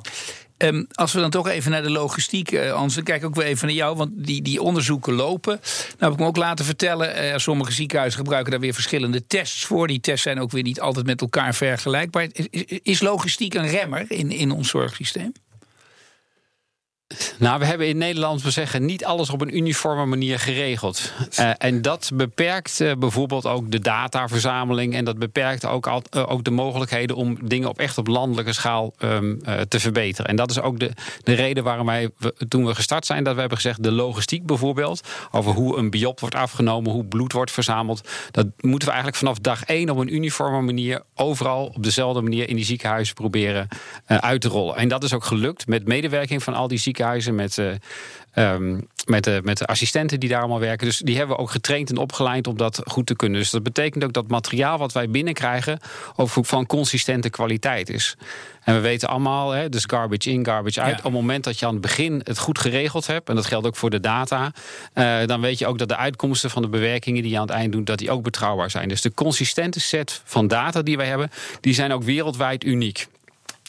Um, 0.63 0.87
als 0.93 1.13
we 1.13 1.19
dan 1.19 1.29
toch 1.29 1.47
even 1.47 1.71
naar 1.71 1.81
de 1.81 1.89
logistiek, 1.89 2.51
uh, 2.51 2.73
Hans, 2.73 2.95
dan 2.95 3.03
kijk 3.03 3.25
ook 3.25 3.35
weer 3.35 3.45
even 3.45 3.67
naar 3.67 3.75
jou, 3.75 3.95
want 3.95 4.11
die, 4.13 4.41
die 4.41 4.61
onderzoeken 4.61 5.13
lopen. 5.13 5.59
Nou 5.61 5.95
heb 5.99 6.11
ik 6.11 6.19
me 6.19 6.25
ook 6.25 6.37
laten 6.37 6.65
vertellen, 6.65 7.25
uh, 7.25 7.37
sommige 7.37 7.71
ziekenhuizen 7.71 8.19
gebruiken 8.19 8.51
daar 8.51 8.59
weer 8.59 8.73
verschillende 8.73 9.27
tests 9.27 9.65
voor. 9.65 9.87
Die 9.87 9.99
tests 9.99 10.21
zijn 10.21 10.39
ook 10.39 10.51
weer 10.51 10.63
niet 10.63 10.81
altijd 10.81 11.05
met 11.05 11.21
elkaar 11.21 11.55
vergelijkbaar. 11.55 12.27
Is, 12.31 12.65
is 12.83 13.01
logistiek 13.01 13.53
een 13.53 13.67
remmer 13.67 14.05
in, 14.07 14.31
in 14.31 14.51
ons 14.51 14.69
zorgsysteem? 14.69 15.31
Nou, 17.37 17.59
we 17.59 17.65
hebben 17.65 17.87
in 17.87 17.97
Nederland, 17.97 18.41
we 18.41 18.51
zeggen, 18.51 18.85
niet 18.85 19.05
alles 19.05 19.29
op 19.29 19.41
een 19.41 19.57
uniforme 19.57 20.05
manier 20.05 20.39
geregeld. 20.39 21.13
Uh, 21.39 21.51
en 21.57 21.81
dat 21.81 22.11
beperkt 22.13 22.79
uh, 22.79 22.91
bijvoorbeeld 22.99 23.45
ook 23.45 23.71
de 23.71 23.79
dataverzameling. 23.79 24.95
En 24.95 25.05
dat 25.05 25.17
beperkt 25.17 25.65
ook, 25.65 25.87
al, 25.87 26.01
uh, 26.15 26.31
ook 26.31 26.43
de 26.43 26.51
mogelijkheden 26.51 27.15
om 27.15 27.37
dingen 27.47 27.69
op 27.69 27.79
echt 27.79 27.97
op 27.97 28.07
landelijke 28.07 28.53
schaal 28.53 28.93
um, 28.99 29.41
te 29.67 29.79
verbeteren. 29.79 30.29
En 30.29 30.35
dat 30.35 30.51
is 30.51 30.61
ook 30.61 30.79
de, 30.79 30.91
de 31.23 31.33
reden 31.33 31.63
waarom 31.63 31.85
wij, 31.85 32.09
toen 32.47 32.65
we 32.65 32.75
gestart 32.75 33.05
zijn, 33.05 33.23
dat 33.23 33.33
we 33.33 33.39
hebben 33.39 33.57
gezegd: 33.57 33.83
de 33.83 33.91
logistiek 33.91 34.45
bijvoorbeeld, 34.45 35.07
over 35.31 35.51
hoe 35.51 35.77
een 35.77 35.89
biop 35.89 36.19
wordt 36.19 36.35
afgenomen, 36.35 36.91
hoe 36.91 37.05
bloed 37.05 37.33
wordt 37.33 37.51
verzameld. 37.51 38.07
Dat 38.31 38.45
moeten 38.57 38.87
we 38.87 38.93
eigenlijk 38.93 39.15
vanaf 39.15 39.39
dag 39.39 39.63
één 39.63 39.89
op 39.89 39.97
een 39.97 40.13
uniforme 40.13 40.61
manier, 40.61 41.01
overal 41.15 41.65
op 41.65 41.83
dezelfde 41.83 42.21
manier 42.21 42.49
in 42.49 42.55
die 42.55 42.65
ziekenhuizen 42.65 43.15
proberen 43.15 43.67
uit 44.05 44.41
te 44.41 44.47
rollen. 44.47 44.75
En 44.75 44.87
dat 44.87 45.03
is 45.03 45.13
ook 45.13 45.23
gelukt 45.23 45.67
met 45.67 45.87
medewerking 45.87 46.43
van 46.43 46.53
al 46.53 46.67
die 46.67 46.77
ziekenhuizen 46.77 46.97
met, 47.32 47.58
uh, 47.58 47.72
um, 48.53 48.88
met, 49.06 49.24
de, 49.24 49.39
met 49.44 49.58
de 49.58 49.65
assistenten 49.65 50.20
die 50.20 50.29
daar 50.29 50.39
allemaal 50.39 50.60
werken. 50.60 50.88
Dus 50.88 50.98
die 50.98 51.18
hebben 51.18 51.36
we 51.36 51.41
ook 51.41 51.51
getraind 51.51 51.89
en 51.89 51.98
opgeleid 51.98 52.48
om 52.48 52.58
dat 52.58 52.82
goed 52.86 53.06
te 53.06 53.15
kunnen. 53.15 53.39
Dus 53.39 53.50
dat 53.50 53.63
betekent 53.63 54.03
ook 54.03 54.13
dat 54.13 54.27
materiaal 54.27 54.77
wat 54.77 54.91
wij 54.91 55.10
binnenkrijgen 55.10 55.79
ook 56.15 56.29
van 56.29 56.65
consistente 56.65 57.29
kwaliteit 57.29 57.89
is. 57.89 58.18
En 58.63 58.75
we 58.75 58.82
weten 58.82 59.10
allemaal, 59.10 59.51
hè, 59.51 59.70
dus 59.70 59.84
garbage 59.88 60.29
in, 60.29 60.46
garbage 60.46 60.82
uit. 60.82 60.98
Op 60.98 61.03
het 61.03 61.13
moment 61.13 61.44
dat 61.44 61.60
je 61.60 61.65
aan 61.65 61.72
het 61.72 61.82
begin 61.82 62.22
het 62.24 62.38
goed 62.38 62.60
geregeld 62.60 63.08
hebt, 63.08 63.29
en 63.29 63.36
dat 63.36 63.46
geldt 63.46 63.68
ook 63.68 63.75
voor 63.75 63.89
de 63.89 64.00
data, 64.00 64.51
uh, 64.96 65.25
dan 65.25 65.41
weet 65.41 65.60
je 65.60 65.68
ook 65.68 65.77
dat 65.77 65.88
de 65.88 65.96
uitkomsten 65.96 66.50
van 66.50 66.62
de 66.62 66.68
bewerkingen 66.68 67.22
die 67.22 67.32
je 67.32 67.38
aan 67.38 67.48
het 67.48 67.56
eind 67.56 67.72
doet, 67.72 67.86
dat 67.86 67.98
die 67.98 68.12
ook 68.12 68.24
betrouwbaar 68.24 68.70
zijn. 68.70 68.89
Dus 68.89 69.01
de 69.01 69.13
consistente 69.13 69.79
set 69.79 70.22
van 70.24 70.48
data 70.48 70.82
die 70.82 70.98
wij 70.98 71.08
hebben, 71.08 71.29
die 71.62 71.74
zijn 71.74 71.91
ook 71.91 72.03
wereldwijd 72.03 72.63
uniek. 72.63 73.08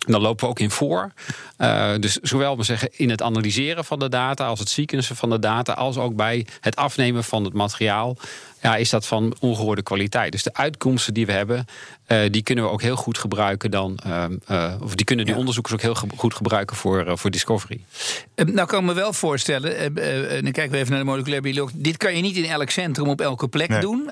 Dan 0.06 0.20
lopen 0.20 0.44
we 0.44 0.50
ook 0.50 0.58
in 0.58 0.70
voor. 0.70 1.12
Uh, 1.58 1.94
dus 1.98 2.16
zowel 2.16 2.56
we 2.56 2.62
zeggen, 2.62 2.88
in 2.92 3.10
het 3.10 3.22
analyseren 3.22 3.84
van 3.84 3.98
de 3.98 4.08
data, 4.08 4.46
als 4.46 4.58
het 4.58 4.68
sequencen 4.68 5.16
van 5.16 5.30
de 5.30 5.38
data, 5.38 5.72
als 5.72 5.96
ook 5.96 6.16
bij 6.16 6.46
het 6.60 6.76
afnemen 6.76 7.24
van 7.24 7.44
het 7.44 7.52
materiaal 7.52 8.16
ja, 8.62 8.76
is 8.76 8.90
dat 8.90 9.06
van 9.06 9.34
ongehoorde 9.40 9.82
kwaliteit. 9.82 10.32
Dus 10.32 10.42
de 10.42 10.54
uitkomsten 10.54 11.14
die 11.14 11.26
we 11.26 11.32
hebben, 11.32 11.66
uh, 12.12 12.18
die 12.30 12.42
kunnen 12.42 12.64
we 12.64 12.70
ook 12.70 12.82
heel 12.82 12.96
goed 12.96 13.18
gebruiken 13.18 13.70
dan. 13.70 13.98
Uh, 14.08 14.74
of 14.82 14.94
die 14.94 15.04
kunnen 15.04 15.24
die 15.24 15.34
ja. 15.34 15.40
onderzoekers 15.40 15.74
ook 15.74 15.80
heel 15.80 15.94
ge 15.94 16.06
goed 16.16 16.34
gebruiken 16.34 16.76
voor, 16.76 17.06
uh, 17.06 17.12
voor 17.16 17.30
Discovery. 17.30 17.80
nou 18.34 18.66
kan 18.68 18.80
ik 18.80 18.86
me 18.86 18.94
wel 18.94 19.12
voorstellen, 19.12 19.76
en 19.78 20.42
dan 20.42 20.52
kijken 20.52 20.70
we 20.70 20.76
even 20.76 20.90
naar 20.90 20.98
de 20.98 21.04
moleculaire 21.04 21.50
biologie. 21.50 21.80
Dit 21.80 21.96
kan 21.96 22.16
je 22.16 22.22
niet 22.22 22.36
in 22.36 22.44
elk 22.44 22.70
centrum 22.70 23.08
op 23.08 23.20
elke 23.20 23.48
plek 23.48 23.68
nee. 23.68 23.80
doen. 23.80 24.10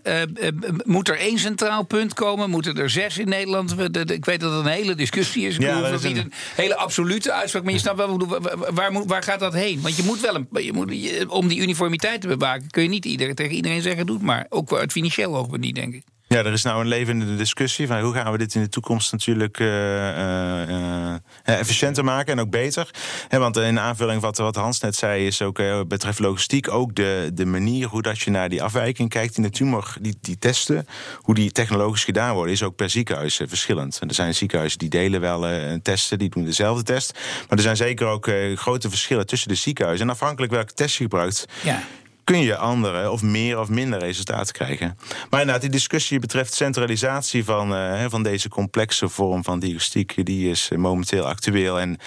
moet 0.85 1.09
er 1.09 1.19
één 1.19 1.38
centraal 1.38 1.83
punt 1.83 2.14
komen? 2.14 2.50
Moeten 2.50 2.76
er 2.76 2.90
zes 2.90 3.19
in 3.19 3.28
Nederland? 3.28 3.81
Ik 4.11 4.25
weet 4.25 4.40
dat 4.40 4.52
het 4.52 4.64
een 4.64 4.71
hele 4.71 4.95
discussie 4.95 5.47
is. 5.47 5.55
Ik 5.55 5.61
ja, 5.61 5.81
dat 5.81 5.93
is 5.93 6.12
niet 6.12 6.17
een 6.17 6.33
hele 6.55 6.76
absolute 6.76 7.33
uitspraak. 7.33 7.64
Maar 7.64 7.73
je 7.73 7.78
snapt 7.78 7.97
wel, 7.97 8.26
waar, 8.26 8.73
waar, 8.73 9.07
waar 9.07 9.23
gaat 9.23 9.40
dat 9.40 9.52
heen? 9.52 9.81
Want 9.81 9.97
je 9.97 10.02
moet 10.02 10.21
wel 10.21 10.35
een, 10.35 10.49
je 10.64 10.73
moet, 10.73 10.90
je, 10.90 11.31
om 11.31 11.49
die 11.49 11.61
uniformiteit 11.61 12.21
te 12.21 12.28
bewaken, 12.28 12.71
kun 12.71 12.83
je 12.83 12.88
niet 12.88 13.05
iedereen, 13.05 13.35
tegen 13.35 13.55
iedereen 13.55 13.83
zeggen: 13.83 14.07
doe 14.07 14.17
het 14.17 14.25
maar. 14.25 14.47
Ook 14.49 14.73
uit 14.73 14.93
financieel 14.93 15.37
oogpunt 15.37 15.61
niet, 15.61 15.75
denk 15.75 15.95
ik. 15.95 16.02
Ja, 16.28 16.38
er 16.38 16.52
is 16.52 16.62
nou 16.62 16.80
een 16.80 16.87
levende 16.87 17.37
discussie 17.37 17.87
van 17.87 18.00
hoe 18.00 18.14
gaan 18.14 18.32
we 18.32 18.38
dit 18.38 18.54
in 18.54 18.62
de 18.62 18.68
toekomst 18.68 19.12
natuurlijk 19.12 19.58
uh, 19.58 21.12
efficiënter 21.44 22.04
maken 22.04 22.32
en 22.32 22.40
ook 22.40 22.50
beter. 22.50 22.90
Want 23.28 23.56
in 23.56 23.78
aanvulling 23.78 24.20
wat, 24.20 24.38
wat 24.38 24.56
Hans 24.56 24.80
net 24.80 24.97
zei, 24.97 25.26
is 25.26 25.42
ook 25.42 25.88
betreft 25.88 26.18
logistiek 26.18 26.70
ook 26.70 26.94
de, 26.94 27.30
de 27.35 27.47
manier 27.47 27.87
hoe 27.87 28.02
dat 28.02 28.18
je 28.18 28.30
naar 28.30 28.49
die 28.49 28.62
afwijking 28.62 29.08
kijkt 29.08 29.37
in 29.37 29.42
de 29.42 29.50
tumor, 29.50 29.97
die, 30.00 30.18
die 30.20 30.38
testen, 30.38 30.87
hoe 31.16 31.35
die 31.35 31.52
technologisch 31.52 32.04
gedaan 32.04 32.35
worden, 32.35 32.52
is 32.52 32.62
ook 32.62 32.76
per 32.76 32.90
ziekenhuis 32.90 33.40
verschillend. 33.47 33.99
En 34.00 34.08
er 34.08 34.14
zijn 34.14 34.35
ziekenhuizen 34.35 34.78
die 34.78 34.88
delen 34.88 35.20
wel 35.20 35.47
testen, 35.82 36.18
die 36.18 36.28
doen 36.28 36.44
dezelfde 36.44 36.82
test. 36.82 37.18
Maar 37.49 37.58
er 37.58 37.64
zijn 37.64 37.76
zeker 37.76 38.06
ook 38.06 38.30
grote 38.54 38.88
verschillen 38.88 39.26
tussen 39.26 39.49
de 39.49 39.54
ziekenhuizen. 39.54 40.06
En 40.06 40.12
afhankelijk 40.12 40.52
welke 40.52 40.73
test 40.73 40.97
je 40.97 41.02
gebruikt, 41.02 41.47
ja 41.62 41.82
kun 42.28 42.40
je 42.40 42.56
andere 42.56 43.11
of 43.11 43.23
meer 43.23 43.58
of 43.58 43.68
minder 43.68 43.99
resultaten 43.99 44.54
krijgen. 44.54 44.99
Maar 45.30 45.40
inderdaad, 45.40 45.61
die 45.61 45.70
discussie 45.70 46.18
betreft 46.18 46.54
centralisatie 46.54 47.44
van, 47.44 47.73
uh, 47.73 48.04
van 48.08 48.23
deze 48.23 48.49
complexe 48.49 49.08
vorm 49.08 49.44
van 49.44 49.58
diagnostiek, 49.58 50.26
die 50.26 50.50
is 50.50 50.70
momenteel 50.76 51.26
actueel. 51.26 51.80
En 51.80 51.99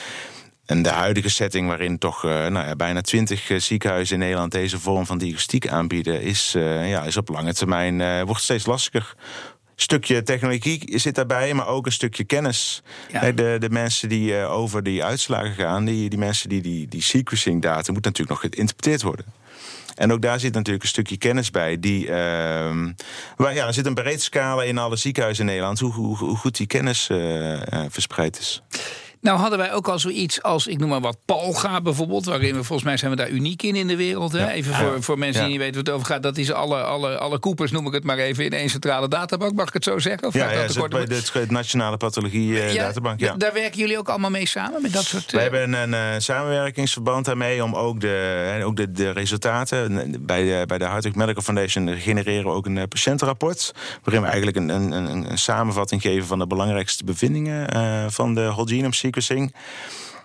en 0.66 0.82
de 0.82 0.90
huidige 0.90 1.30
setting, 1.30 1.68
waarin 1.68 1.98
toch 1.98 2.24
uh, 2.24 2.32
nou 2.32 2.68
ja, 2.68 2.76
bijna 2.76 3.02
twintig 3.02 3.52
ziekenhuizen 3.58 4.16
in 4.16 4.22
Nederland 4.22 4.52
deze 4.52 4.80
vorm 4.80 5.06
van 5.06 5.18
diagnostiek 5.18 5.68
aanbieden, 5.68 6.22
is, 6.22 6.54
uh, 6.58 6.90
ja, 6.90 7.04
is 7.04 7.18
op 7.18 7.30
lange 7.30 7.54
termijn 7.54 8.26
wordt 8.26 8.42
steeds 8.42 8.66
lastiger 8.66 9.16
stukje 9.76 10.24
technologie 10.24 11.00
zit 11.00 11.16
daarbij, 11.16 11.54
maar 11.54 11.68
ook 11.68 11.86
een 11.86 11.92
stukje 11.92 12.24
kennis. 12.24 12.84
Ja. 13.12 13.32
De, 13.32 13.56
de 13.60 13.70
mensen 13.70 14.10
die 14.10 14.36
over 14.36 14.84
die 14.84 15.04
uitslagen 15.04 15.54
gaan, 15.54 15.86
die, 15.86 16.10
die 16.10 16.20
mensen 16.20 16.50
die 16.50 16.62
die, 16.62 16.88
die 16.88 17.02
sequencing 17.02 17.62
data, 17.62 17.92
moet 17.92 18.04
natuurlijk 18.04 18.42
nog 18.42 18.52
geïnterpreteerd 18.52 19.02
worden. 19.02 19.26
En 20.02 20.12
ook 20.12 20.22
daar 20.22 20.40
zit 20.40 20.54
natuurlijk 20.54 20.84
een 20.84 20.90
stukje 20.90 21.18
kennis 21.18 21.52
bij. 21.52 21.80
Die, 21.80 22.06
uh, 22.06 22.14
waar, 23.36 23.54
ja, 23.54 23.68
er 23.68 23.74
zit 23.74 23.86
een 23.86 23.94
breed 23.94 24.22
scala 24.22 24.64
in 24.64 24.78
alle 24.78 24.96
ziekenhuizen 24.96 25.44
in 25.44 25.50
Nederland. 25.50 25.80
Hoe, 25.80 26.18
hoe, 26.18 26.38
goed 26.38 26.58
die 26.58 26.68
kennis 26.68 27.10
uh, 27.10 27.52
uh, 27.52 27.60
verspreid 27.90 28.40
is. 28.40 28.62
Nou 29.22 29.40
hadden 29.40 29.58
wij 29.58 29.74
ook 29.74 29.88
al 29.88 30.00
zoiets 30.00 30.44
als, 30.44 30.68
ik 30.68 30.80
noem 30.80 30.90
maar 30.90 31.02
wat, 31.02 31.18
Palga 31.26 31.82
bijvoorbeeld. 31.82 32.26
Waarin 32.26 32.56
we 32.56 32.64
volgens 32.64 32.84
mij 32.84 32.98
zijn 32.98 33.12
we 33.12 33.18
daar 33.18 33.30
uniek 33.30 33.64
in 33.64 33.76
in 33.76 33.88
de 33.88 33.96
wereld. 33.96 34.32
Hè? 34.32 34.50
Even 34.50 34.74
voor, 34.76 35.04
voor 35.04 35.18
mensen 35.18 35.42
die 35.42 35.52
niet 35.52 35.60
weten 35.60 35.76
wat 35.76 35.86
het 35.86 35.96
over 35.96 36.08
gaat. 36.08 36.24
Dat 36.24 36.38
is 36.38 36.52
alle, 36.52 36.84
alle, 36.84 37.18
alle 37.18 37.40
koepers, 37.40 37.72
noem 37.72 37.88
ik 37.88 37.94
het 37.94 38.04
maar 38.04 38.18
even, 38.18 38.46
in 38.46 38.52
één 38.52 38.70
centrale 38.70 39.08
databank. 39.08 39.54
Mag 39.54 39.68
ik 39.68 39.74
het 39.74 39.84
zo 39.84 40.00
zeggen? 40.00 40.28
Of 40.28 40.34
ja, 40.34 40.52
ja 40.52 40.68
dat 40.68 40.90
bij 40.90 41.06
de 41.06 41.46
Nationale 41.50 41.98
Pathologie 41.98 42.50
uh, 42.50 42.76
Databank. 42.76 43.20
Ja. 43.20 43.34
Daar 43.34 43.54
werken 43.54 43.80
jullie 43.80 43.98
ook 43.98 44.10
allemaal 44.10 44.30
mee 44.30 44.48
samen 44.48 44.82
met 44.82 44.94
dat 44.94 45.04
soort... 45.04 45.32
We 45.32 45.38
uh... 45.38 45.44
hebben 45.44 45.74
een 45.74 45.92
uh, 45.92 46.20
samenwerkingsverband 46.20 47.26
daarmee 47.26 47.64
om 47.64 47.76
ook 47.76 48.00
de, 48.00 48.62
ook 48.64 48.76
de, 48.76 48.92
de 48.92 49.12
resultaten... 49.12 50.16
Bij 50.26 50.44
de, 50.44 50.64
bij 50.68 50.78
de 50.78 50.86
Hartwig 50.86 51.16
Medical 51.16 51.44
Foundation 51.44 51.98
genereren 51.98 52.44
we 52.44 52.50
ook 52.50 52.66
een 52.66 52.88
patiëntenrapport... 52.88 53.72
waarin 54.04 54.22
we 54.22 54.28
eigenlijk 54.28 54.58
een, 54.58 54.70
een, 54.70 54.92
een, 54.92 55.32
een 55.32 55.38
samenvatting 55.38 56.02
geven 56.02 56.28
van 56.28 56.40
de 56.40 56.48
belangrijkste 56.48 57.04
bevindingen 57.04 58.12
van 58.12 58.36
de 58.36 58.42
whole 58.42 58.68
genome 58.68 58.94
sequencing. 58.94 59.10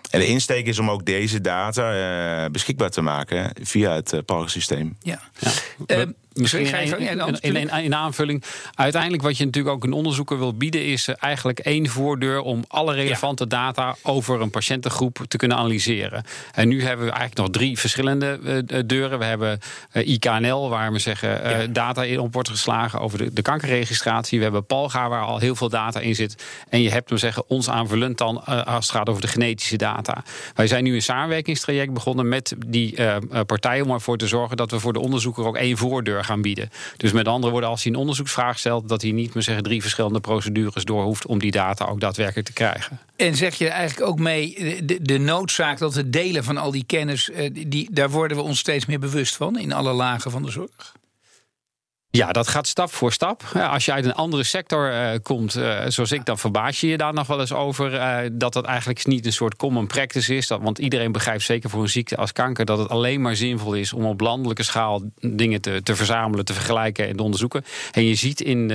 En 0.09 0.19
de 0.19 0.27
insteek 0.27 0.65
is 0.65 0.79
om 0.79 0.89
ook 0.89 1.05
deze 1.05 1.41
data 1.41 2.43
uh, 2.43 2.49
beschikbaar 2.49 2.89
te 2.89 3.01
maken 3.01 3.51
via 3.61 3.93
het 3.93 4.13
uh, 4.13 4.19
PALG-systeem. 4.25 4.97
Ja. 4.99 5.19
ja. 5.39 5.51
Uh, 5.97 6.05
Misschien 6.37 6.65
in, 6.65 7.39
in, 7.41 7.55
in, 7.55 7.69
in, 7.69 7.95
aanvulling. 7.95 8.43
Uiteindelijk 8.75 9.23
wat 9.23 9.37
je 9.37 9.45
natuurlijk 9.45 9.75
ook 9.75 9.83
een 9.83 9.93
onderzoeker 9.93 10.37
wil 10.37 10.53
bieden... 10.53 10.85
is 10.85 11.07
eigenlijk 11.07 11.59
één 11.59 11.87
voordeur 11.87 12.39
om 12.41 12.63
alle 12.67 12.93
relevante 12.93 13.43
ja. 13.43 13.49
data... 13.49 13.95
over 14.03 14.41
een 14.41 14.49
patiëntengroep 14.49 15.25
te 15.27 15.37
kunnen 15.37 15.57
analyseren. 15.57 16.23
En 16.53 16.67
nu 16.67 16.83
hebben 16.83 17.05
we 17.05 17.11
eigenlijk 17.11 17.39
nog 17.39 17.49
drie 17.49 17.79
verschillende 17.79 18.39
uh, 18.43 18.79
deuren. 18.85 19.19
We 19.19 19.25
hebben 19.25 19.59
uh, 19.93 20.07
IKNL, 20.07 20.69
waar 20.69 20.91
we 20.91 20.99
zeggen 20.99 21.29
ja. 21.29 21.67
data 21.67 22.03
in 22.03 22.19
op 22.19 22.33
wordt 22.33 22.49
geslagen... 22.49 22.99
over 22.99 23.17
de, 23.17 23.33
de, 23.33 23.41
kankerregistratie. 23.41 24.37
We 24.37 24.43
hebben 24.43 24.65
Palga, 24.65 25.09
waar 25.09 25.23
al 25.23 25.39
heel 25.39 25.55
veel 25.55 25.69
data 25.69 25.99
in 25.99 26.15
zit. 26.15 26.43
En 26.69 26.81
je 26.81 26.89
hebt, 26.89 27.09
we 27.09 27.17
zeggen, 27.17 27.43
ons 27.47 27.69
aanvullend 27.69 28.17
dan... 28.17 28.45
als 28.45 28.87
het 28.87 28.95
gaat 28.95 29.09
over 29.09 29.21
de 29.21 29.27
genetische 29.27 29.77
data. 29.77 30.23
Wij 30.55 30.67
zijn 30.67 30.83
nu 30.83 30.95
een 30.95 31.01
samenwerkingstraject 31.01 31.93
begonnen 31.93 32.27
met 32.27 32.55
die 32.67 32.95
partij... 33.45 33.81
om 33.81 33.91
ervoor 33.91 34.17
te 34.17 34.27
zorgen 34.27 34.57
dat 34.57 34.71
we 34.71 34.79
voor 34.79 34.93
de 34.93 34.99
onderzoeker 34.99 35.45
ook 35.45 35.57
één 35.57 35.77
voordeur 35.77 36.23
gaan 36.27 36.41
bieden. 36.41 36.69
Dus 36.97 37.11
met 37.11 37.27
andere 37.27 37.51
woorden, 37.51 37.69
als 37.69 37.83
hij 37.83 37.91
een 37.91 37.97
onderzoeksvraag 37.97 38.59
stelt, 38.59 38.89
dat 38.89 39.01
hij 39.01 39.11
niet 39.11 39.33
meer 39.33 39.43
zeggen 39.43 39.63
drie 39.63 39.81
verschillende 39.81 40.19
procedures 40.19 40.83
door 40.83 41.03
hoeft 41.03 41.25
om 41.25 41.39
die 41.39 41.51
data 41.51 41.85
ook 41.85 41.99
daadwerkelijk 41.99 42.47
te 42.47 42.53
krijgen. 42.53 42.99
En 43.15 43.35
zeg 43.35 43.55
je 43.55 43.67
eigenlijk 43.67 44.09
ook 44.09 44.19
mee 44.19 44.55
de, 44.85 45.01
de 45.01 45.17
noodzaak 45.17 45.77
dat 45.77 45.93
het 45.93 46.13
delen 46.13 46.43
van 46.43 46.57
al 46.57 46.71
die 46.71 46.83
kennis, 46.85 47.31
eh, 47.31 47.49
die, 47.67 47.87
daar 47.91 48.09
worden 48.09 48.37
we 48.37 48.43
ons 48.43 48.59
steeds 48.59 48.85
meer 48.85 48.99
bewust 48.99 49.35
van 49.35 49.59
in 49.59 49.73
alle 49.73 49.93
lagen 49.93 50.31
van 50.31 50.43
de 50.43 50.51
zorg? 50.51 50.95
Ja, 52.17 52.31
dat 52.31 52.47
gaat 52.47 52.67
stap 52.67 52.93
voor 52.93 53.13
stap. 53.13 53.43
Als 53.53 53.85
je 53.85 53.91
uit 53.91 54.05
een 54.05 54.13
andere 54.13 54.43
sector 54.43 54.91
uh, 54.91 55.09
komt, 55.21 55.57
uh, 55.57 55.79
zoals 55.87 56.11
ik, 56.11 56.25
dan 56.25 56.37
verbaas 56.37 56.79
je 56.79 56.87
je 56.87 56.97
daar 56.97 57.13
nog 57.13 57.27
wel 57.27 57.39
eens 57.39 57.53
over. 57.53 57.93
Uh, 57.93 58.17
dat 58.31 58.53
dat 58.53 58.65
eigenlijk 58.65 59.05
niet 59.05 59.25
een 59.25 59.33
soort 59.33 59.55
common 59.55 59.87
practice 59.87 60.35
is. 60.35 60.47
Dat, 60.47 60.61
want 60.61 60.79
iedereen 60.79 61.11
begrijpt 61.11 61.43
zeker 61.43 61.69
voor 61.69 61.81
een 61.81 61.89
ziekte 61.89 62.17
als 62.17 62.31
kanker 62.31 62.65
dat 62.65 62.77
het 62.77 62.89
alleen 62.89 63.21
maar 63.21 63.35
zinvol 63.35 63.73
is 63.73 63.93
om 63.93 64.05
op 64.05 64.21
landelijke 64.21 64.63
schaal 64.63 65.01
dingen 65.19 65.61
te, 65.61 65.83
te 65.83 65.95
verzamelen, 65.95 66.45
te 66.45 66.53
vergelijken 66.53 67.07
en 67.07 67.15
te 67.15 67.23
onderzoeken. 67.23 67.65
En 67.91 68.05
je 68.05 68.15
ziet 68.15 68.41
in, 68.41 68.71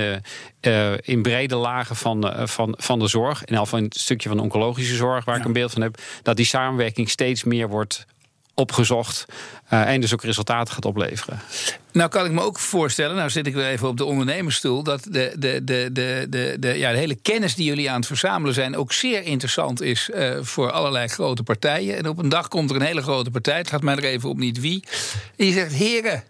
in 1.01 1.21
brede 1.21 1.55
lagen 1.55 1.95
van, 1.95 2.33
van, 2.43 2.75
van 2.77 2.99
de 2.99 3.07
zorg, 3.07 3.43
en 3.43 3.55
al 3.55 3.65
van 3.65 3.79
een 3.79 3.91
stukje 3.95 4.27
van 4.27 4.37
de 4.37 4.43
oncologische 4.43 4.95
zorg, 4.95 5.25
waar 5.25 5.35
ja. 5.35 5.41
ik 5.41 5.47
een 5.47 5.53
beeld 5.53 5.71
van 5.71 5.81
heb, 5.81 5.97
dat 6.21 6.35
die 6.35 6.45
samenwerking 6.45 7.09
steeds 7.09 7.43
meer 7.43 7.69
wordt 7.69 8.05
opgezocht 8.55 9.25
uh, 9.73 9.89
en 9.89 10.01
dus 10.01 10.13
ook 10.13 10.23
resultaten 10.23 10.73
gaat 10.73 10.85
opleveren. 10.85 11.39
Nou 11.91 12.09
kan 12.09 12.25
ik 12.25 12.31
me 12.31 12.41
ook 12.41 12.59
voorstellen, 12.59 13.15
nou 13.15 13.29
zit 13.29 13.47
ik 13.47 13.53
weer 13.53 13.67
even 13.67 13.87
op 13.87 13.97
de 13.97 14.05
ondernemersstoel, 14.05 14.83
dat 14.83 15.03
de, 15.03 15.33
de, 15.37 15.63
de, 15.63 15.89
de, 15.91 16.25
de, 16.29 16.55
de, 16.59 16.77
ja, 16.77 16.91
de 16.91 16.97
hele 16.97 17.15
kennis 17.15 17.55
die 17.55 17.65
jullie 17.65 17.89
aan 17.89 17.95
het 17.95 18.07
verzamelen 18.07 18.53
zijn 18.53 18.75
ook 18.75 18.93
zeer 18.93 19.23
interessant 19.23 19.81
is 19.81 20.09
uh, 20.13 20.37
voor 20.41 20.71
allerlei 20.71 21.07
grote 21.07 21.43
partijen. 21.43 21.97
En 21.97 22.07
op 22.07 22.17
een 22.17 22.29
dag 22.29 22.47
komt 22.47 22.69
er 22.69 22.75
een 22.75 22.81
hele 22.81 23.01
grote 23.01 23.31
partij, 23.31 23.57
het 23.57 23.69
gaat 23.69 23.81
mij 23.81 23.95
er 23.95 24.03
even 24.03 24.29
op 24.29 24.37
niet 24.37 24.59
wie. 24.59 24.83
Die 25.35 25.53
zegt: 25.53 25.73
Heren, 25.73 26.23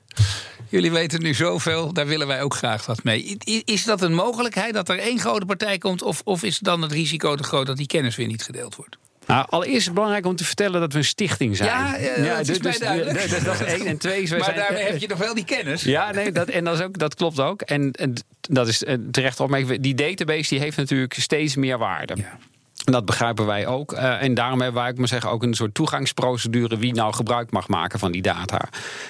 jullie 0.69 0.91
weten 0.91 1.21
nu 1.21 1.33
zoveel, 1.33 1.93
daar 1.93 2.07
willen 2.07 2.27
wij 2.27 2.41
ook 2.41 2.55
graag 2.55 2.85
wat 2.85 3.03
mee. 3.03 3.37
Is 3.65 3.83
dat 3.83 4.01
een 4.01 4.13
mogelijkheid 4.13 4.73
dat 4.73 4.89
er 4.89 4.99
één 4.99 5.19
grote 5.19 5.45
partij 5.45 5.77
komt, 5.77 6.01
of, 6.01 6.21
of 6.23 6.43
is 6.43 6.59
dan 6.59 6.81
het 6.81 6.91
risico 6.91 7.35
te 7.35 7.43
groot 7.43 7.65
dat 7.65 7.77
die 7.77 7.87
kennis 7.87 8.15
weer 8.15 8.27
niet 8.27 8.43
gedeeld 8.43 8.75
wordt? 8.75 8.97
Nou, 9.27 9.45
allereerst 9.49 9.77
is 9.77 9.85
het 9.85 9.93
belangrijk 9.93 10.25
om 10.25 10.35
te 10.35 10.43
vertellen 10.43 10.79
dat 10.79 10.91
we 10.91 10.97
een 10.97 11.05
stichting 11.05 11.57
zijn. 11.57 11.69
Ja, 11.69 11.97
ja, 11.97 12.37
dat 12.37 12.47
is 12.47 12.59
dus, 12.59 12.79
duidelijk. 12.79 13.29
Dus, 13.29 13.43
dat 13.43 13.59
is 13.61 13.67
één. 13.67 13.85
En 13.85 13.97
twee, 13.97 14.29
maar 14.29 14.43
zijn, 14.43 14.55
daarmee 14.55 14.83
heb 14.83 14.97
je 14.97 15.07
toch 15.07 15.17
wel 15.17 15.33
die 15.33 15.45
kennis? 15.45 15.83
Ja, 15.83 16.11
nee, 16.11 16.31
dat, 16.31 16.49
en 16.49 16.63
dat, 16.63 16.79
is 16.79 16.85
ook, 16.85 16.97
dat 16.97 17.15
klopt 17.15 17.39
ook. 17.39 17.61
En, 17.61 17.91
en 17.91 18.13
dat 18.41 18.67
is 18.67 18.83
eh, 18.83 18.97
terecht 19.11 19.39
opmerking. 19.39 19.81
Die 19.81 19.95
database 19.95 20.49
die 20.49 20.59
heeft 20.59 20.77
natuurlijk 20.77 21.13
steeds 21.13 21.55
meer 21.55 21.77
waarde. 21.77 22.15
Ja. 22.15 22.37
Dat 22.83 23.05
begrijpen 23.05 23.45
wij 23.45 23.67
ook. 23.67 23.93
Uh, 23.93 24.21
en 24.21 24.33
daarom 24.33 24.61
hebben 24.61 24.81
wij, 24.81 24.91
ik 24.91 24.97
maar 24.97 25.07
zeggen, 25.07 25.29
ook 25.29 25.43
een 25.43 25.53
soort 25.53 25.73
toegangsprocedure 25.73 26.77
wie 26.77 26.93
nou 26.93 27.13
gebruik 27.13 27.51
mag 27.51 27.67
maken 27.67 27.99
van 27.99 28.11
die 28.11 28.21
data. 28.21 28.61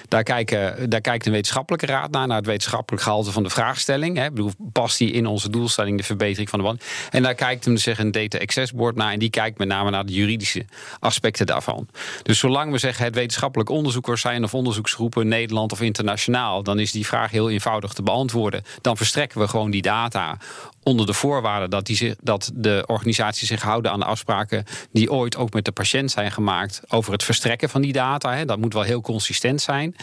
Daar, 0.08 0.22
kijken, 0.22 0.90
daar 0.90 1.00
kijkt 1.00 1.26
een 1.26 1.32
wetenschappelijke 1.32 1.86
raad 1.86 2.10
naar, 2.10 2.26
naar 2.26 2.36
het 2.36 2.46
wetenschappelijk 2.46 3.02
gehalte 3.02 3.32
van 3.32 3.42
de 3.42 3.50
vraagstelling. 3.50 4.16
Hè. 4.16 4.30
bedoel, 4.30 4.50
past 4.72 4.98
die 4.98 5.10
in 5.10 5.26
onze 5.26 5.50
doelstelling, 5.50 5.98
de 5.98 6.04
verbetering 6.04 6.48
van 6.48 6.58
de 6.58 6.64
band? 6.64 6.84
En 7.10 7.22
daar 7.22 7.34
kijkt 7.34 7.64
hem 7.64 7.76
zeggen, 7.76 8.04
een 8.04 8.12
data 8.12 8.38
access 8.38 8.72
board 8.72 8.96
naar. 8.96 9.12
En 9.12 9.18
die 9.18 9.30
kijkt 9.30 9.58
met 9.58 9.68
name 9.68 9.90
naar 9.90 10.06
de 10.06 10.12
juridische 10.12 10.64
aspecten 11.00 11.46
daarvan. 11.46 11.88
Dus 12.22 12.38
zolang 12.38 12.72
we 12.72 12.78
zeggen 12.78 13.04
het 13.04 13.14
wetenschappelijk 13.14 13.70
onderzoekers 13.70 14.20
zijn 14.20 14.44
of 14.44 14.54
onderzoeksgroepen 14.54 15.28
Nederland 15.28 15.72
of 15.72 15.80
internationaal, 15.80 16.62
dan 16.62 16.78
is 16.78 16.92
die 16.92 17.06
vraag 17.06 17.30
heel 17.30 17.50
eenvoudig 17.50 17.92
te 17.92 18.02
beantwoorden. 18.02 18.62
Dan 18.80 18.96
verstrekken 18.96 19.40
we 19.40 19.48
gewoon 19.48 19.70
die 19.70 19.82
data 19.82 20.36
onder 20.84 21.06
de 21.06 21.12
voorwaarde 21.12 21.68
dat, 21.68 21.86
die 21.86 21.96
zich, 21.96 22.14
dat 22.22 22.50
de 22.54 22.84
organisatie 22.86 23.46
zich 23.46 23.62
houden 23.62 23.92
aan 23.92 23.98
de 23.98 24.04
afspraken 24.04 24.64
die 24.92 25.12
ooit 25.12 25.36
ook 25.36 25.52
met 25.52 25.64
de 25.64 25.72
patiënt 25.72 26.10
zijn 26.10 26.32
gemaakt 26.32 26.80
over 26.88 27.12
het 27.12 27.22
verstrekken 27.22 27.68
van 27.68 27.82
die 27.82 27.92
data. 27.92 28.34
Hè. 28.34 28.44
Dat 28.44 28.58
moet 28.58 28.72
wel 28.72 28.82
heel 28.82 29.00
consistent 29.00 29.60
zijn. 29.60 29.96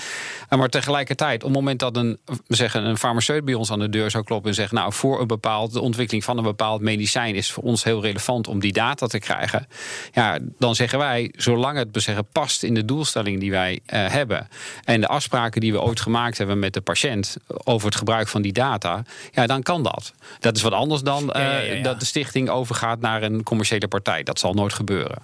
Maar 0.50 0.70
tegelijkertijd, 0.70 1.44
op 1.44 1.50
het 1.50 1.58
moment 1.58 1.80
dat 1.80 1.98
een, 1.98 2.20
zeggen, 2.48 2.86
een 2.86 2.98
farmaceut 2.98 3.46
bij 3.46 3.54
ons 3.54 3.72
aan 3.72 3.80
de 3.80 3.90
deur 3.90 4.12
zou 4.12 4.24
kloppen 4.24 4.50
en 4.50 4.56
zegt, 4.56 4.72
nou, 4.72 4.94
voor 4.94 5.22
een 5.22 5.28
bepaald, 5.28 5.74
de 5.74 5.82
ontwikkeling 5.82 6.24
van 6.24 6.38
een 6.38 6.44
bepaald 6.44 6.82
medicijn 6.82 7.36
is 7.36 7.52
voor 7.52 7.64
ons 7.64 7.84
heel 7.84 8.02
relevant 8.02 8.48
om 8.48 8.60
die 8.60 8.74
data 8.74 9.08
te 9.08 9.20
krijgen. 9.20 9.68
Ja, 10.14 10.40
dan 10.60 10.76
zeggen 10.76 11.00
wij, 11.00 11.34
zolang 11.36 11.78
het 11.78 11.88
zeggen, 11.94 12.28
past 12.32 12.64
in 12.64 12.74
de 12.74 12.86
doelstelling 12.86 13.40
die 13.40 13.52
wij 13.52 13.74
uh, 13.74 14.08
hebben 14.08 14.48
en 14.84 15.02
de 15.02 15.08
afspraken 15.08 15.62
die 15.62 15.72
we 15.72 15.82
ooit 15.82 16.00
gemaakt 16.00 16.38
hebben 16.38 16.60
met 16.60 16.74
de 16.74 16.82
patiënt 16.82 17.38
over 17.48 17.88
het 17.88 17.96
gebruik 17.96 18.28
van 18.28 18.42
die 18.42 18.54
data, 18.54 19.04
ja, 19.32 19.48
dan 19.48 19.64
kan 19.64 19.84
dat. 19.84 20.14
Dat 20.40 20.56
is 20.56 20.62
wat 20.62 20.71
anders 20.74 21.02
dan 21.02 21.34
uh, 21.38 21.84
dat 21.84 22.00
de 22.00 22.06
stichting 22.06 22.50
overgaat 22.50 23.00
naar 23.00 23.24
een 23.24 23.44
commerciële 23.44 23.88
partij. 23.88 24.24
Dat 24.24 24.40
zal 24.40 24.54
nooit 24.54 24.74
gebeuren. 24.74 25.18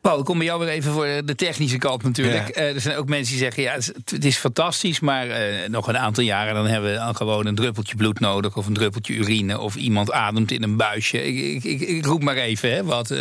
Paul, 0.00 0.18
ik 0.18 0.24
kom 0.24 0.38
bij 0.38 0.46
jou 0.46 0.60
weer 0.60 0.68
even 0.68 0.92
voor 0.92 1.06
de 1.24 1.34
technische 1.34 1.78
kant 1.78 2.02
natuurlijk. 2.02 2.58
Uh, 2.58 2.74
er 2.74 2.80
zijn 2.80 2.96
ook 2.96 3.08
mensen 3.08 3.32
die 3.34 3.42
zeggen, 3.42 3.62
ja, 3.62 3.74
het 4.04 4.24
is 4.24 4.36
fantastisch... 4.36 5.00
maar 5.00 5.26
uh, 5.26 5.68
nog 5.68 5.88
een 5.88 5.98
aantal 5.98 6.24
jaren 6.24 6.54
dan 6.54 6.66
hebben 6.66 6.90
we 6.90 6.96
dan 6.96 7.16
gewoon 7.16 7.46
een 7.46 7.54
druppeltje 7.54 7.96
bloed 7.96 8.20
nodig... 8.20 8.56
of 8.56 8.66
een 8.66 8.74
druppeltje 8.74 9.14
urine, 9.14 9.60
of 9.60 9.74
iemand 9.74 10.12
ademt 10.12 10.50
in 10.50 10.62
een 10.62 10.76
buisje. 10.76 11.22
Ik, 11.24 11.64
ik, 11.64 11.80
ik 11.80 12.04
roep 12.04 12.22
maar 12.22 12.36
even, 12.36 12.72
hè, 12.72 12.84
wat 12.84 13.14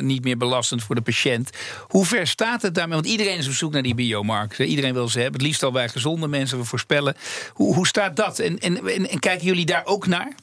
niet 0.00 0.24
meer 0.24 0.36
belastend 0.36 0.82
voor 0.82 0.94
de 0.94 1.00
patiënt. 1.00 1.50
Hoe 1.80 2.06
ver 2.06 2.26
staat 2.26 2.62
het 2.62 2.74
daarmee? 2.74 2.94
Want 2.94 3.06
iedereen 3.06 3.38
is 3.38 3.46
op 3.46 3.52
zoek 3.52 3.72
naar 3.72 3.82
die 3.82 3.94
biomarkers. 3.94 4.68
Iedereen 4.68 4.94
wil 4.94 5.08
ze 5.08 5.20
hebben, 5.20 5.40
het 5.40 5.48
liefst 5.48 5.62
al 5.62 5.72
bij 5.72 5.88
gezonde 5.88 6.28
mensen, 6.28 6.58
we 6.58 6.64
voorspellen. 6.64 7.16
Hoe, 7.52 7.74
hoe 7.74 7.86
staat 7.86 8.16
dat? 8.16 8.38
En, 8.38 8.58
en, 8.58 8.86
en 9.08 9.18
kijken 9.18 9.46
jullie 9.46 9.66
daar 9.66 9.82
ook 9.84 10.06
naar? 10.06 10.34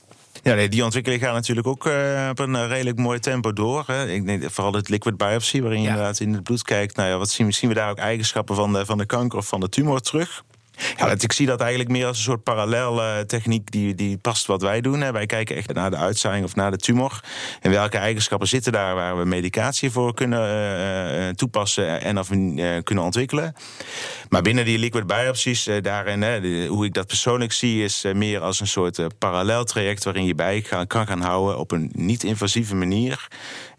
Ja, 0.44 0.54
nee, 0.54 0.70
die 0.70 0.84
ontwikkeling 0.84 1.22
gaat 1.22 1.34
natuurlijk 1.34 1.68
ook 1.68 1.86
uh, 1.86 2.28
op 2.30 2.40
een 2.40 2.68
redelijk 2.68 2.98
mooi 2.98 3.20
tempo 3.20 3.54
door. 3.54 3.84
Hè. 3.88 4.08
Ik 4.08 4.26
denk 4.26 4.52
vooral 4.52 4.74
het 4.74 4.90
liquid 4.90 5.18
biopsy, 5.18 5.62
waarin 5.62 5.82
je 5.82 5.88
inderdaad 5.88 6.20
in 6.20 6.34
het 6.34 6.44
bloed 6.44 6.64
kijkt. 6.64 6.96
Nou 6.96 7.10
ja, 7.10 7.18
wat 7.18 7.30
zien, 7.30 7.54
zien 7.54 7.70
we 7.70 7.76
daar 7.76 7.90
ook 7.90 7.98
eigenschappen 7.98 8.56
van 8.56 8.74
de, 8.74 8.86
van 8.86 8.98
de 8.98 9.06
kanker 9.06 9.38
of 9.38 9.48
van 9.48 9.60
de 9.60 9.70
tumor 9.70 10.00
terug? 10.00 10.44
Ja, 10.98 11.16
ik 11.18 11.32
zie 11.32 11.46
dat 11.46 11.60
eigenlijk 11.60 11.90
meer 11.90 12.06
als 12.06 12.18
een 12.18 12.24
soort 12.24 12.44
parallel 12.44 13.00
uh, 13.00 13.20
techniek 13.20 13.72
die, 13.72 13.96
die 13.96 14.18
past 14.18 14.46
wat 14.46 14.62
wij 14.62 14.82
doen. 14.82 15.12
Wij 15.12 15.26
kijken 15.26 15.56
echt 15.56 15.74
naar 15.74 15.90
de 15.90 15.98
uitzaaiing 15.98 16.46
of 16.46 16.56
naar 16.56 16.72
de 16.72 16.78
tumor. 16.78 17.24
En 17.62 17.72
welke 17.72 17.98
eigenschappen 17.98 18.48
zitten 18.48 18.72
daar 18.72 18.96
waar 18.96 19.18
we 19.18 19.26
medicatie 19.26 19.92
voor 19.92 20.14
kunnen 20.14 20.40
uh, 21.20 21.30
toepassen 21.30 22.02
en 22.02 22.20
of 22.20 22.28
kunnen 22.84 23.04
ontwikkelen. 23.04 23.56
Maar 24.30 24.42
binnen 24.42 24.66
die 24.66 24.78
liquid 24.78 25.08
biopsies, 25.08 25.70
daarin, 25.82 26.68
hoe 26.68 26.86
ik 26.86 26.94
dat 26.94 27.08
persoonlijk 27.08 27.52
zie, 27.52 27.84
is 27.84 28.06
meer 28.14 28.40
als 28.40 28.60
een 28.60 28.68
soort 28.68 29.18
paralleltraject 29.18 30.04
waarin 30.04 30.26
je 30.26 30.36
bij 30.36 30.66
kan 30.88 31.08
gaan 31.08 31.22
houden 31.22 31.58
op 31.58 31.72
een 31.72 31.92
niet-invasieve 31.94 32.76
manier 32.76 33.28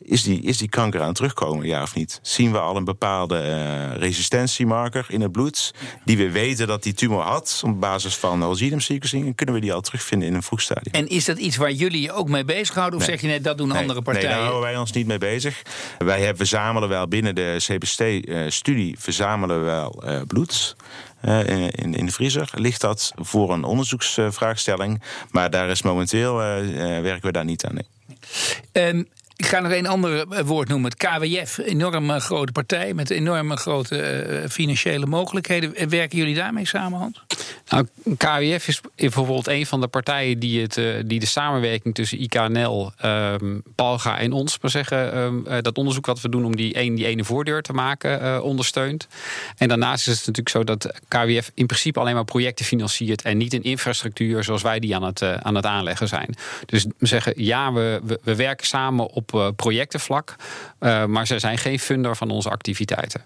is 0.02 0.22
die, 0.22 0.42
is 0.42 0.58
die 0.58 0.68
kanker 0.68 1.00
aan 1.00 1.06
het 1.06 1.16
terugkomen, 1.16 1.66
ja 1.66 1.82
of 1.82 1.94
niet? 1.94 2.18
Zien 2.22 2.52
we 2.52 2.58
al 2.58 2.76
een 2.76 2.84
bepaalde 2.84 3.42
uh, 3.42 3.96
resistentiemarker 3.96 5.06
in 5.08 5.20
het 5.20 5.32
bloed... 5.32 5.74
die 6.04 6.16
we 6.16 6.30
weten 6.30 6.66
dat 6.66 6.82
die 6.82 6.92
tumor 6.92 7.22
had... 7.22 7.62
op 7.64 7.80
basis 7.80 8.16
van 8.16 8.38
whole 8.38 8.56
genome 8.56 8.80
sequencing... 8.80 9.26
en 9.26 9.34
kunnen 9.34 9.54
we 9.54 9.60
die 9.60 9.72
al 9.72 9.80
terugvinden 9.80 10.28
in 10.28 10.34
een 10.34 10.42
vroeg 10.42 10.60
stadium. 10.60 10.94
En 10.94 11.08
is 11.08 11.24
dat 11.24 11.38
iets 11.38 11.56
waar 11.56 11.72
jullie 11.72 12.00
je 12.00 12.12
ook 12.12 12.28
mee 12.28 12.44
bezighouden? 12.44 12.98
Of 12.98 13.04
zeg 13.04 13.20
je 13.20 13.26
net, 13.26 13.44
dat 13.44 13.58
doen 13.58 13.72
andere 13.72 14.02
partijen? 14.02 14.28
Nee, 14.28 14.36
daar 14.36 14.46
houden 14.46 14.70
wij 14.70 14.78
ons 14.80 14.92
niet 14.92 15.06
mee 15.06 15.18
bezig. 15.18 15.62
Wij 15.98 16.18
hebben, 16.18 16.36
verzamelen 16.36 16.88
wel 16.88 17.08
binnen 17.08 17.34
de 17.34 17.56
CBST-studie... 17.58 18.90
Uh, 18.90 18.96
verzamelen 18.98 19.58
we 19.58 19.64
wel 19.64 20.02
uh, 20.04 20.20
bloed... 20.26 20.76
Uh, 21.24 21.48
in, 21.48 21.94
in 21.94 22.06
de 22.06 22.12
vriezer 22.12 22.50
ligt 22.54 22.80
dat 22.80 23.12
voor 23.16 23.52
een 23.52 23.64
onderzoeksvraagstelling. 23.64 25.02
Maar 25.30 25.50
daar 25.50 25.68
is 25.68 25.82
momenteel 25.82 26.36
werken 26.36 27.26
we 27.26 27.32
daar 27.32 27.44
niet 27.44 27.64
aan. 27.64 27.74
Nee. 27.74 28.88
Um, 28.88 29.08
ik 29.40 29.46
ga 29.46 29.60
nog 29.60 29.72
een 29.72 29.86
ander 29.86 30.28
eh, 30.28 30.44
woord 30.44 30.68
noemen. 30.68 30.90
Het 30.90 31.08
KWF, 31.08 31.58
enorm 31.58 32.10
grote 32.10 32.52
partij 32.52 32.94
met 32.94 33.10
enorme 33.10 33.56
grote 33.56 34.26
uh, 34.28 34.48
financiële 34.48 35.06
mogelijkheden. 35.06 35.88
Werken 35.88 36.18
jullie 36.18 36.34
daarmee 36.34 36.66
samen, 36.66 36.98
Hans? 36.98 37.24
Nou, 37.68 37.86
KWF 38.16 38.68
is 38.68 38.80
bijvoorbeeld 38.96 39.46
een 39.46 39.66
van 39.66 39.80
de 39.80 39.86
partijen 39.86 40.38
die, 40.38 40.62
het, 40.62 40.80
die 41.06 41.20
de 41.20 41.26
samenwerking 41.26 41.94
tussen 41.94 42.18
IKNL, 42.18 42.92
um, 43.04 43.62
Palga 43.74 44.18
en 44.18 44.32
ons, 44.32 44.58
maar 44.60 44.70
zeggen, 44.70 45.42
uh, 45.46 45.54
dat 45.60 45.78
onderzoek 45.78 46.06
wat 46.06 46.20
we 46.20 46.28
doen 46.28 46.44
om 46.44 46.56
die, 46.56 46.78
een, 46.78 46.94
die 46.94 47.06
ene 47.06 47.24
voordeur 47.24 47.62
te 47.62 47.72
maken, 47.72 48.42
ondersteunt. 48.42 49.08
En 49.56 49.68
daarnaast 49.68 50.08
is 50.08 50.16
het 50.16 50.26
natuurlijk 50.26 50.48
zo 50.48 50.64
dat 50.64 51.00
KWF 51.08 51.50
in 51.54 51.66
principe 51.66 52.00
alleen 52.00 52.14
maar 52.14 52.24
projecten 52.24 52.64
financiert 52.64 53.22
en 53.22 53.36
niet 53.36 53.52
een 53.52 53.62
infrastructuur 53.62 54.44
zoals 54.44 54.62
wij 54.62 54.78
die 54.78 54.94
aan 54.94 55.02
het, 55.04 55.22
aan 55.22 55.54
het 55.54 55.66
aanleggen 55.66 56.08
zijn. 56.08 56.34
Dus 56.66 56.86
we 56.98 57.06
zeggen 57.06 57.32
ja, 57.36 57.72
we, 57.72 58.18
we 58.22 58.34
werken 58.34 58.66
samen 58.66 59.06
op 59.06 59.29
op 59.32 59.40
uh, 59.40 59.48
projectenvlak. 59.56 60.36
Uh, 60.80 61.04
maar 61.04 61.26
ze 61.26 61.38
zijn 61.38 61.58
geen 61.58 61.78
funder 61.78 62.16
van 62.16 62.30
onze 62.30 62.50
activiteiten. 62.50 63.22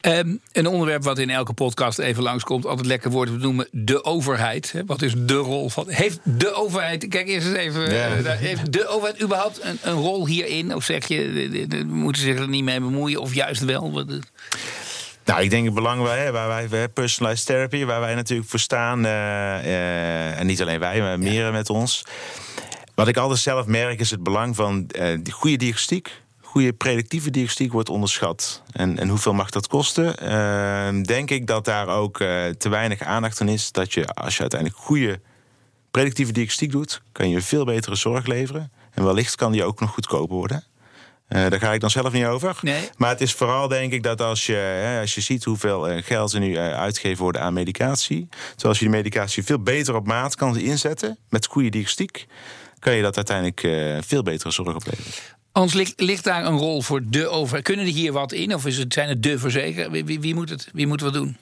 Um, 0.00 0.40
een 0.52 0.66
onderwerp 0.66 1.04
wat 1.04 1.18
in 1.18 1.30
elke 1.30 1.52
podcast 1.52 1.98
even 1.98 2.22
langskomt, 2.22 2.66
altijd 2.66 2.86
lekker 2.86 3.10
woord, 3.10 3.30
we 3.30 3.36
noemen 3.36 3.68
de 3.70 4.04
overheid. 4.04 4.72
Hè? 4.72 4.84
Wat 4.84 5.02
is 5.02 5.14
de 5.16 5.34
rol 5.34 5.68
van. 5.68 5.88
Heeft 5.88 6.18
de 6.22 6.52
overheid. 6.54 7.08
Kijk 7.08 7.28
eerst 7.28 7.46
eens 7.46 7.56
even. 7.56 7.92
Uh, 7.92 8.30
heeft 8.30 8.72
de 8.72 8.88
overheid 8.88 9.22
überhaupt 9.22 9.62
een, 9.62 9.78
een, 9.82 9.94
rol 9.94 10.26
hierin? 10.26 10.74
Of 10.74 10.84
zeg 10.84 11.08
je, 11.08 11.66
we 11.68 11.84
moeten 11.84 12.22
zich 12.22 12.38
er 12.38 12.48
niet 12.48 12.64
mee 12.64 12.80
bemoeien? 12.80 13.20
Of 13.20 13.34
juist 13.34 13.64
wel? 13.64 14.04
Nou, 15.24 15.42
ik 15.42 15.50
denk 15.50 15.64
het 15.64 15.74
belang 15.74 16.02
waar, 16.02 16.32
waar 16.32 16.68
wij 16.68 16.88
personalized 16.88 17.46
therapy, 17.46 17.84
waar 17.84 18.00
wij 18.00 18.14
natuurlijk 18.14 18.48
voor 18.48 18.58
staan. 18.58 19.04
Uh, 19.04 20.38
en 20.38 20.46
niet 20.46 20.62
alleen 20.62 20.78
wij, 20.78 21.00
maar 21.00 21.18
meer 21.18 21.52
met 21.52 21.70
ons. 21.70 22.04
Wat 22.94 23.08
ik 23.08 23.16
altijd 23.16 23.40
zelf 23.40 23.66
merk 23.66 24.00
is 24.00 24.10
het 24.10 24.22
belang 24.22 24.56
van 24.56 24.90
uh, 24.98 25.18
goede 25.30 25.56
diagnostiek. 25.56 26.22
Goede 26.40 26.72
predictieve 26.72 27.30
diagnostiek 27.30 27.72
wordt 27.72 27.88
onderschat. 27.88 28.62
En, 28.72 28.98
en 28.98 29.08
hoeveel 29.08 29.32
mag 29.32 29.50
dat 29.50 29.66
kosten? 29.66 30.14
Uh, 30.22 31.02
denk 31.02 31.30
ik 31.30 31.46
dat 31.46 31.64
daar 31.64 31.88
ook 31.88 32.20
uh, 32.20 32.46
te 32.46 32.68
weinig 32.68 33.00
aandacht 33.00 33.40
aan 33.40 33.48
is. 33.48 33.72
Dat 33.72 33.92
je, 33.92 34.06
als 34.06 34.34
je 34.34 34.40
uiteindelijk 34.40 34.80
goede 34.80 35.20
predictieve 35.90 36.32
diagnostiek 36.32 36.70
doet, 36.70 37.02
kan 37.12 37.28
je 37.28 37.40
veel 37.40 37.64
betere 37.64 37.94
zorg 37.94 38.26
leveren. 38.26 38.72
En 38.90 39.04
wellicht 39.04 39.34
kan 39.34 39.52
die 39.52 39.64
ook 39.64 39.80
nog 39.80 39.90
goedkoper 39.90 40.36
worden. 40.36 40.64
Uh, 41.28 41.48
daar 41.48 41.60
ga 41.60 41.72
ik 41.72 41.80
dan 41.80 41.90
zelf 41.90 42.12
niet 42.12 42.24
over. 42.24 42.58
Nee. 42.60 42.88
Maar 42.96 43.10
het 43.10 43.20
is 43.20 43.32
vooral 43.32 43.68
denk 43.68 43.92
ik 43.92 44.02
dat 44.02 44.20
als 44.20 44.46
je, 44.46 44.54
hè, 44.54 45.00
als 45.00 45.14
je 45.14 45.20
ziet 45.20 45.44
hoeveel 45.44 46.02
geld 46.02 46.32
er 46.32 46.40
nu 46.40 46.58
uitgegeven 46.58 47.22
wordt 47.22 47.38
aan 47.38 47.52
medicatie. 47.52 48.28
Zoals 48.56 48.78
je 48.78 48.84
die 48.84 48.94
medicatie 48.94 49.44
veel 49.44 49.62
beter 49.62 49.94
op 49.94 50.06
maat 50.06 50.34
kan 50.34 50.58
inzetten 50.58 51.18
met 51.28 51.46
goede 51.46 51.68
diagnostiek 51.68 52.26
kan 52.84 52.94
je 52.94 53.02
dat 53.02 53.16
uiteindelijk 53.16 53.62
uh, 53.62 53.98
veel 54.00 54.22
betere 54.22 54.50
zorg 54.50 54.74
opleveren. 54.74 55.12
Hans, 55.52 55.72
ligt, 55.72 56.00
ligt, 56.00 56.24
daar 56.24 56.44
een 56.44 56.58
rol 56.58 56.82
voor 56.82 57.00
de 57.04 57.28
overheid? 57.28 57.64
Kunnen 57.64 57.86
er 57.86 57.92
hier 57.92 58.12
wat 58.12 58.32
in? 58.32 58.54
Of 58.54 58.66
is 58.66 58.78
het, 58.78 58.92
zijn 58.92 59.08
het 59.08 59.22
de 59.22 59.38
verzekeraars? 59.38 59.90
Wie, 59.90 60.04
wie, 60.04 60.20
wie, 60.20 60.34
moet 60.34 60.50
het, 60.50 60.68
wie 60.72 60.86
moet 60.86 61.00
wat 61.00 61.12
doen? 61.12 61.36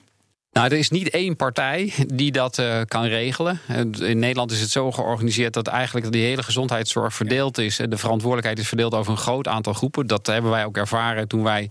Nou, 0.53 0.67
er 0.67 0.77
is 0.77 0.89
niet 0.89 1.09
één 1.09 1.35
partij 1.35 1.93
die 2.07 2.31
dat 2.31 2.57
uh, 2.57 2.81
kan 2.87 3.03
regelen. 3.03 3.59
In 3.99 4.19
Nederland 4.19 4.51
is 4.51 4.61
het 4.61 4.69
zo 4.69 4.91
georganiseerd 4.91 5.53
dat 5.53 5.67
eigenlijk 5.67 6.11
die 6.11 6.25
hele 6.25 6.43
gezondheidszorg 6.43 7.13
verdeeld 7.13 7.57
is. 7.57 7.75
De 7.75 7.97
verantwoordelijkheid 7.97 8.59
is 8.59 8.67
verdeeld 8.67 8.93
over 8.93 9.11
een 9.11 9.17
groot 9.17 9.47
aantal 9.47 9.73
groepen. 9.73 10.07
Dat 10.07 10.25
hebben 10.25 10.51
wij 10.51 10.65
ook 10.65 10.77
ervaren 10.77 11.27
toen 11.27 11.43
wij 11.43 11.69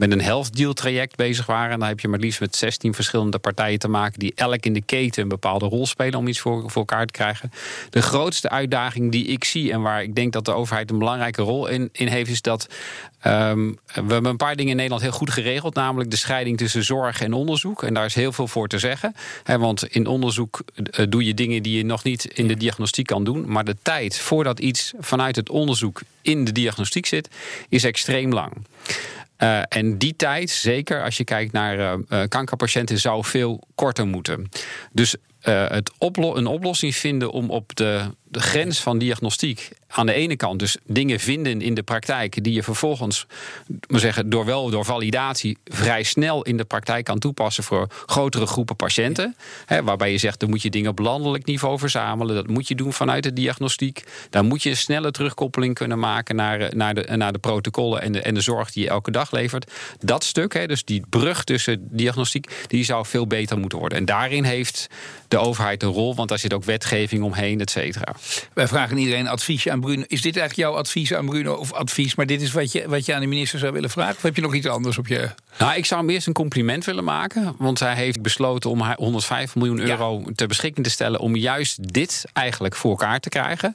met 0.00 0.12
een 0.12 0.20
health 0.20 0.56
deal 0.56 0.72
traject 0.72 1.16
bezig 1.16 1.46
waren. 1.46 1.70
En 1.70 1.78
dan 1.78 1.88
heb 1.88 2.00
je 2.00 2.08
maar 2.08 2.18
liefst 2.18 2.40
met 2.40 2.56
16 2.56 2.94
verschillende 2.94 3.38
partijen 3.38 3.78
te 3.78 3.88
maken 3.88 4.18
die 4.18 4.32
elk 4.34 4.64
in 4.64 4.72
de 4.72 4.82
keten 4.82 5.22
een 5.22 5.28
bepaalde 5.28 5.66
rol 5.66 5.86
spelen 5.86 6.18
om 6.18 6.28
iets 6.28 6.40
voor, 6.40 6.62
voor 6.70 6.80
elkaar 6.80 7.06
te 7.06 7.12
krijgen. 7.12 7.52
De 7.90 8.02
grootste 8.02 8.48
uitdaging 8.48 9.12
die 9.12 9.26
ik 9.26 9.44
zie 9.44 9.72
en 9.72 9.80
waar 9.80 10.02
ik 10.02 10.14
denk 10.14 10.32
dat 10.32 10.44
de 10.44 10.52
overheid 10.52 10.90
een 10.90 10.98
belangrijke 10.98 11.42
rol 11.42 11.66
in, 11.66 11.88
in 11.92 12.06
heeft, 12.06 12.30
is 12.30 12.42
dat 12.42 12.68
um, 13.26 13.78
we 13.94 14.12
hebben 14.12 14.24
een 14.24 14.36
paar 14.36 14.56
dingen 14.56 14.70
in 14.70 14.76
Nederland 14.76 15.02
heel 15.02 15.12
goed 15.12 15.30
geregeld, 15.30 15.74
namelijk 15.74 16.10
de 16.10 16.16
scheiding 16.16 16.58
tussen 16.58 16.84
zorg 16.84 17.20
en 17.20 17.32
onderzoek. 17.32 17.82
En 17.82 17.94
daar 17.94 18.04
is 18.04 18.14
heel 18.14 18.32
veel 18.32 18.48
voor 18.48 18.68
te 18.68 18.78
zeggen. 18.78 19.14
Want 19.44 19.86
in 19.86 20.06
onderzoek 20.06 20.62
uh, 20.74 21.06
doe 21.08 21.24
je 21.24 21.34
dingen 21.34 21.62
die 21.62 21.76
je 21.76 21.84
nog 21.84 22.04
niet 22.04 22.24
in 22.24 22.48
de 22.48 22.56
diagnostiek 22.56 23.06
kan 23.06 23.24
doen. 23.24 23.52
Maar 23.52 23.64
de 23.64 23.76
tijd 23.82 24.18
voordat 24.18 24.60
iets 24.60 24.92
vanuit 24.98 25.36
het 25.36 25.50
onderzoek 25.50 26.00
in 26.22 26.44
de 26.44 26.52
diagnostiek 26.52 27.06
zit, 27.06 27.28
is 27.68 27.84
extreem 27.84 28.32
lang. 28.32 28.52
Uh, 29.42 29.62
en 29.68 29.98
die 29.98 30.16
tijd, 30.16 30.50
zeker 30.50 31.04
als 31.04 31.16
je 31.16 31.24
kijkt 31.24 31.52
naar 31.52 31.78
uh, 31.78 31.92
uh, 32.08 32.22
kankerpatiënten, 32.28 32.98
zou 32.98 33.24
veel 33.24 33.62
korter 33.74 34.06
moeten. 34.06 34.48
Dus 34.92 35.16
het 35.40 35.90
een 36.36 36.46
oplossing 36.46 36.94
vinden 36.94 37.30
om 37.30 37.50
op 37.50 37.76
de 37.76 38.10
de 38.30 38.40
grens 38.40 38.80
van 38.80 38.98
diagnostiek 38.98 39.70
aan 39.88 40.06
de 40.06 40.12
ene 40.12 40.36
kant 40.36 40.58
dus 40.58 40.76
dingen 40.86 41.20
vinden 41.20 41.62
in 41.62 41.74
de 41.74 41.82
praktijk 41.82 42.44
die 42.44 42.52
je 42.52 42.62
vervolgens 42.62 43.26
maar 43.88 44.00
zeggen, 44.00 44.30
door 44.30 44.44
wel 44.44 44.70
door 44.70 44.84
validatie 44.84 45.58
vrij 45.64 46.02
snel 46.02 46.42
in 46.42 46.56
de 46.56 46.64
praktijk 46.64 47.04
kan 47.04 47.18
toepassen 47.18 47.64
voor 47.64 47.86
grotere 48.06 48.46
groepen 48.46 48.76
patiënten. 48.76 49.36
Hè, 49.66 49.82
waarbij 49.82 50.12
je 50.12 50.18
zegt, 50.18 50.40
dan 50.40 50.50
moet 50.50 50.62
je 50.62 50.70
dingen 50.70 50.90
op 50.90 50.98
landelijk 50.98 51.44
niveau 51.44 51.78
verzamelen. 51.78 52.34
Dat 52.34 52.46
moet 52.46 52.68
je 52.68 52.74
doen 52.74 52.92
vanuit 52.92 53.22
de 53.22 53.32
diagnostiek. 53.32 54.04
Daar 54.30 54.44
moet 54.44 54.62
je 54.62 54.70
een 54.70 54.76
snelle 54.76 55.10
terugkoppeling 55.10 55.74
kunnen 55.74 55.98
maken 55.98 56.36
naar, 56.36 56.76
naar, 56.76 56.94
de, 56.94 57.16
naar 57.16 57.32
de 57.32 57.38
protocollen 57.38 58.02
en 58.02 58.12
de, 58.12 58.20
en 58.20 58.34
de 58.34 58.40
zorg 58.40 58.72
die 58.72 58.84
je 58.84 58.90
elke 58.90 59.10
dag 59.10 59.30
levert. 59.30 59.72
Dat 59.98 60.24
stuk, 60.24 60.52
hè, 60.54 60.66
dus 60.66 60.84
die 60.84 61.02
brug 61.08 61.44
tussen 61.44 61.88
diagnostiek, 61.90 62.66
die 62.66 62.84
zou 62.84 63.06
veel 63.06 63.26
beter 63.26 63.58
moeten 63.58 63.78
worden. 63.78 63.98
En 63.98 64.04
daarin 64.04 64.44
heeft 64.44 64.86
de 65.28 65.38
overheid 65.38 65.82
een 65.82 65.88
rol, 65.88 66.14
want 66.14 66.28
daar 66.28 66.38
zit 66.38 66.52
ook 66.52 66.64
wetgeving 66.64 67.22
omheen, 67.22 67.60
et 67.60 67.70
cetera. 67.70 68.14
Wij 68.54 68.68
vragen 68.68 68.98
iedereen 68.98 69.28
adviesje 69.28 69.70
aan 69.70 69.80
Bruno. 69.80 70.04
Is 70.06 70.22
dit 70.22 70.36
eigenlijk 70.36 70.68
jouw 70.68 70.80
advies 70.80 71.14
aan 71.14 71.26
Bruno 71.26 71.54
of 71.54 71.72
advies? 71.72 72.14
Maar 72.14 72.26
dit 72.26 72.42
is 72.42 72.52
wat 72.52 72.72
je, 72.72 72.88
wat 72.88 73.06
je 73.06 73.14
aan 73.14 73.20
de 73.20 73.26
minister 73.26 73.58
zou 73.58 73.72
willen 73.72 73.90
vragen? 73.90 74.16
Of 74.16 74.22
heb 74.22 74.36
je 74.36 74.42
nog 74.42 74.54
iets 74.54 74.66
anders 74.66 74.98
op 74.98 75.06
je. 75.06 75.28
Nou, 75.58 75.74
ik 75.74 75.86
zou 75.86 76.00
hem 76.00 76.10
eerst 76.10 76.26
een 76.26 76.32
compliment 76.32 76.84
willen 76.84 77.04
maken. 77.04 77.54
Want 77.58 77.78
hij 77.78 77.94
heeft 77.94 78.22
besloten 78.22 78.70
om 78.70 78.82
105 78.82 79.54
miljoen 79.54 79.80
euro 79.80 80.24
ter 80.34 80.46
beschikking 80.46 80.86
te 80.86 80.92
stellen. 80.92 81.20
om 81.20 81.36
juist 81.36 81.92
dit 81.92 82.24
eigenlijk 82.32 82.76
voor 82.76 82.90
elkaar 82.90 83.20
te 83.20 83.28
krijgen. 83.28 83.74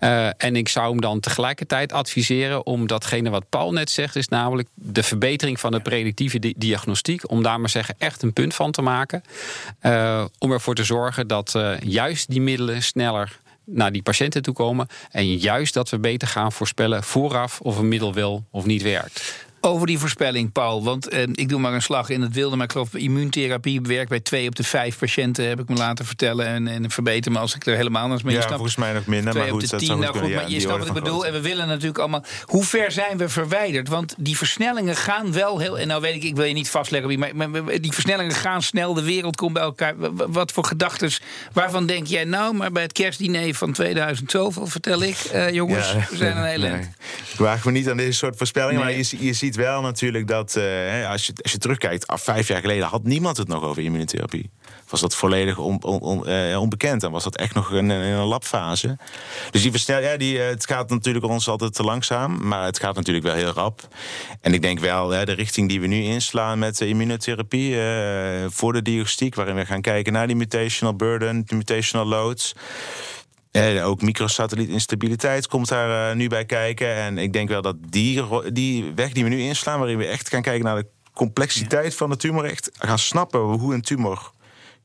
Uh, 0.00 0.26
en 0.26 0.56
ik 0.56 0.68
zou 0.68 0.90
hem 0.90 1.00
dan 1.00 1.20
tegelijkertijd 1.20 1.92
adviseren 1.92 2.66
om 2.66 2.86
datgene 2.86 3.30
wat 3.30 3.48
Paul 3.48 3.72
net 3.72 3.90
zegt. 3.90 4.16
is 4.16 4.28
namelijk 4.28 4.68
de 4.74 5.02
verbetering 5.02 5.60
van 5.60 5.70
de 5.70 5.80
predictieve 5.80 6.38
di 6.38 6.54
diagnostiek. 6.56 7.30
Om 7.30 7.42
daar 7.42 7.60
maar 7.60 7.70
zeggen 7.70 7.94
echt 7.98 8.22
een 8.22 8.32
punt 8.32 8.54
van 8.54 8.70
te 8.70 8.82
maken. 8.82 9.22
Uh, 9.82 10.24
om 10.38 10.52
ervoor 10.52 10.74
te 10.74 10.84
zorgen 10.84 11.26
dat 11.26 11.54
uh, 11.56 11.80
juist 11.80 12.30
die 12.30 12.40
middelen 12.40 12.82
sneller 12.82 13.38
naar 13.66 13.92
die 13.92 14.02
patiënten 14.02 14.42
toe 14.42 14.54
komen. 14.54 14.88
En 15.10 15.36
juist 15.36 15.74
dat 15.74 15.90
we 15.90 15.98
beter 15.98 16.28
gaan 16.28 16.52
voorspellen 16.52 17.02
vooraf 17.02 17.60
of 17.60 17.78
een 17.78 17.88
middel 17.88 18.14
wel 18.14 18.44
of 18.50 18.64
niet 18.64 18.82
werkt. 18.82 19.45
Over 19.66 19.86
die 19.86 19.98
voorspelling, 19.98 20.52
Paul. 20.52 20.84
Want 20.84 21.08
eh, 21.08 21.22
ik 21.32 21.48
doe 21.48 21.60
maar 21.60 21.72
een 21.72 21.82
slag 21.82 22.08
in 22.08 22.22
het 22.22 22.34
wilde. 22.34 22.56
Maar 22.56 22.64
ik 22.64 22.72
geloof 22.72 22.94
immuuntherapie 22.94 23.80
werkt 23.80 24.08
bij 24.08 24.20
twee 24.20 24.48
op 24.48 24.54
de 24.54 24.64
vijf 24.64 24.98
patiënten, 24.98 25.48
heb 25.48 25.60
ik 25.60 25.68
me 25.68 25.76
laten 25.76 26.04
vertellen. 26.04 26.46
En, 26.46 26.68
en 26.68 26.90
verbeter 26.90 27.32
me 27.32 27.38
als 27.38 27.54
ik 27.54 27.66
er 27.66 27.76
helemaal 27.76 28.08
naast 28.08 28.24
mee 28.24 28.34
ja, 28.34 28.40
snap. 28.40 28.54
volgens 28.54 28.76
mij 28.76 28.92
nog 28.92 29.06
minder. 29.06 29.34
maar 29.34 29.48
goed, 29.48 29.70
dat 29.70 29.80
tien, 29.80 29.98
nou, 29.98 30.18
goed, 30.18 30.34
maar 30.34 30.50
je 30.50 30.60
snapt 30.60 30.78
wat 30.78 30.86
ik 30.86 30.92
bedoel. 30.92 31.26
En 31.26 31.32
we 31.32 31.40
willen 31.40 31.68
natuurlijk 31.68 31.98
allemaal. 31.98 32.24
Hoe 32.44 32.64
ver 32.64 32.92
zijn 32.92 33.18
we 33.18 33.28
verwijderd? 33.28 33.88
Want 33.88 34.14
die 34.18 34.36
versnellingen 34.36 34.96
gaan 34.96 35.32
wel 35.32 35.58
heel. 35.58 35.78
En 35.78 35.88
nou 35.88 36.00
weet 36.00 36.14
ik, 36.14 36.22
ik 36.22 36.36
wil 36.36 36.44
je 36.44 36.54
niet 36.54 36.70
vastleggen, 36.70 37.18
maar, 37.18 37.36
maar 37.36 37.80
die 37.80 37.92
versnellingen 37.92 38.34
gaan 38.34 38.62
snel. 38.62 38.94
De 38.94 39.02
wereld 39.02 39.36
komt 39.36 39.52
bij 39.52 39.62
elkaar. 39.62 39.94
Wat 40.14 40.52
voor 40.52 40.64
gedachten? 40.64 41.10
Waarvan 41.52 41.86
denk 41.86 42.06
jij 42.06 42.24
nou? 42.24 42.54
Maar 42.54 42.72
bij 42.72 42.82
het 42.82 42.92
kerstdiner 42.92 43.54
van 43.54 43.72
2000 43.72 44.30
zoveel 44.30 44.66
vertel 44.66 45.02
ik, 45.02 45.16
uh, 45.34 45.50
jongens, 45.50 45.92
ja, 45.92 46.06
we 46.10 46.16
zijn 46.16 46.36
een 46.36 46.44
hele. 46.54 46.68
Nee. 46.68 46.80
Ik 47.32 47.38
waag 47.38 47.64
me 47.64 47.70
niet 47.70 47.88
aan 47.88 47.96
deze 47.96 48.12
soort 48.12 48.36
voorspellingen, 48.36 48.84
nee. 48.84 48.94
maar 48.94 49.06
je, 49.10 49.26
je 49.26 49.32
ziet 49.32 49.54
wel 49.56 49.80
natuurlijk 49.80 50.28
dat 50.28 50.56
uh, 50.56 51.10
als, 51.10 51.26
je, 51.26 51.32
als 51.42 51.52
je 51.52 51.58
terugkijkt, 51.58 52.06
af 52.06 52.22
vijf 52.22 52.48
jaar 52.48 52.60
geleden 52.60 52.86
had 52.86 53.04
niemand 53.04 53.36
het 53.36 53.48
nog 53.48 53.62
over 53.62 53.82
immunotherapie. 53.82 54.50
Was 54.88 55.00
dat 55.00 55.14
volledig 55.14 55.58
uh, 55.58 56.60
onbekend 56.60 57.02
en 57.02 57.10
was 57.10 57.24
dat 57.24 57.36
echt 57.36 57.54
nog 57.54 57.72
in, 57.72 57.88
een 57.88 58.26
labfase. 58.26 58.98
Dus 59.50 59.62
die 59.62 59.70
versnel, 59.70 60.00
ja, 60.00 60.16
die, 60.16 60.38
uh, 60.38 60.46
het 60.46 60.66
gaat 60.66 60.90
natuurlijk 60.90 61.24
ons 61.24 61.48
altijd 61.48 61.74
te 61.74 61.82
langzaam, 61.82 62.48
maar 62.48 62.64
het 62.64 62.78
gaat 62.78 62.94
natuurlijk 62.94 63.26
wel 63.26 63.34
heel 63.34 63.50
rap. 63.50 63.88
En 64.40 64.54
ik 64.54 64.62
denk 64.62 64.78
wel, 64.78 65.08
de 65.08 65.32
richting 65.32 65.68
die 65.68 65.80
we 65.80 65.86
nu 65.86 66.02
inslaan 66.02 66.58
met 66.58 66.78
de 66.78 66.88
immunotherapie 66.88 67.76
voor 68.48 68.72
de 68.72 68.82
diagnostiek, 68.82 69.34
waarin 69.34 69.54
we 69.54 69.66
gaan 69.66 69.80
kijken 69.80 70.12
naar 70.12 70.26
die 70.26 70.36
mutational 70.36 70.96
burden, 70.96 71.42
de 71.46 71.54
mutational 71.54 72.06
loads. 72.06 72.54
Eh, 73.56 73.86
ook 73.86 74.02
microsatellietinstabiliteit 74.02 75.46
komt 75.46 75.68
daar 75.68 76.10
uh, 76.10 76.16
nu 76.16 76.28
bij 76.28 76.44
kijken. 76.44 76.94
En 76.94 77.18
ik 77.18 77.32
denk 77.32 77.48
wel 77.48 77.62
dat 77.62 77.76
die, 77.88 78.22
die 78.52 78.92
weg 78.94 79.12
die 79.12 79.24
we 79.24 79.30
nu 79.30 79.40
inslaan, 79.40 79.78
waarin 79.78 79.98
we 79.98 80.06
echt 80.06 80.28
gaan 80.28 80.42
kijken 80.42 80.64
naar 80.64 80.76
de 80.76 80.86
complexiteit 81.12 81.94
van 81.94 82.10
de 82.10 82.16
tumor, 82.16 82.44
echt 82.44 82.70
gaan 82.78 82.98
snappen 82.98 83.40
hoe 83.40 83.74
een 83.74 83.82
tumor 83.82 84.30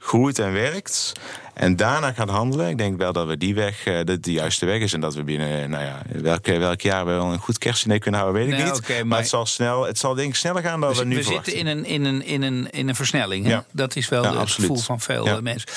groeit 0.01 0.39
en 0.39 0.53
werkt. 0.53 1.11
En 1.53 1.75
daarna 1.75 2.11
gaan 2.11 2.29
handelen. 2.29 2.69
Ik 2.69 2.77
denk 2.77 2.97
wel 2.97 3.13
dat 3.13 3.27
we 3.27 3.37
die 3.37 3.55
weg 3.55 3.87
uh, 3.87 3.99
de, 4.03 4.19
de, 4.19 4.31
juiste 4.31 4.65
weg 4.65 4.79
is. 4.79 4.93
En 4.93 5.01
dat 5.01 5.15
we 5.15 5.23
binnen, 5.23 5.69
nou 5.69 5.83
ja, 5.83 6.01
welk, 6.21 6.45
welk 6.45 6.81
jaar 6.81 7.05
we 7.05 7.11
wel 7.11 7.31
een 7.31 7.39
goed 7.39 7.57
kerstdiner 7.57 7.99
kunnen 7.99 8.19
houden, 8.19 8.41
weet 8.41 8.59
ik 8.59 8.65
niet. 8.65 8.77
Okay, 8.77 8.95
maar, 8.97 9.05
maar, 9.05 9.17
het 9.17 9.27
zal 9.27 9.45
snel, 9.45 9.85
het 9.85 9.97
zal 9.97 10.15
denk 10.15 10.29
ik 10.29 10.35
sneller 10.35 10.61
gaan 10.61 10.81
dan 10.81 10.91
we, 10.91 10.97
we 10.97 11.05
nu 11.05 11.15
We 11.15 11.23
zitten 11.23 11.53
in 11.53 11.67
een, 11.67 11.85
in 11.85 12.05
een, 12.05 12.25
in 12.25 12.41
een, 12.41 12.69
in 12.71 12.89
een 12.89 12.95
versnelling. 12.95 13.47
Ja. 13.47 13.65
Dat 13.71 13.95
is 13.95 14.09
wel 14.09 14.23
ja, 14.23 14.39
het 14.39 14.51
gevoel 14.51 14.77
van 14.77 14.99
veel 14.99 15.25
ja. 15.25 15.41
mensen. 15.41 15.69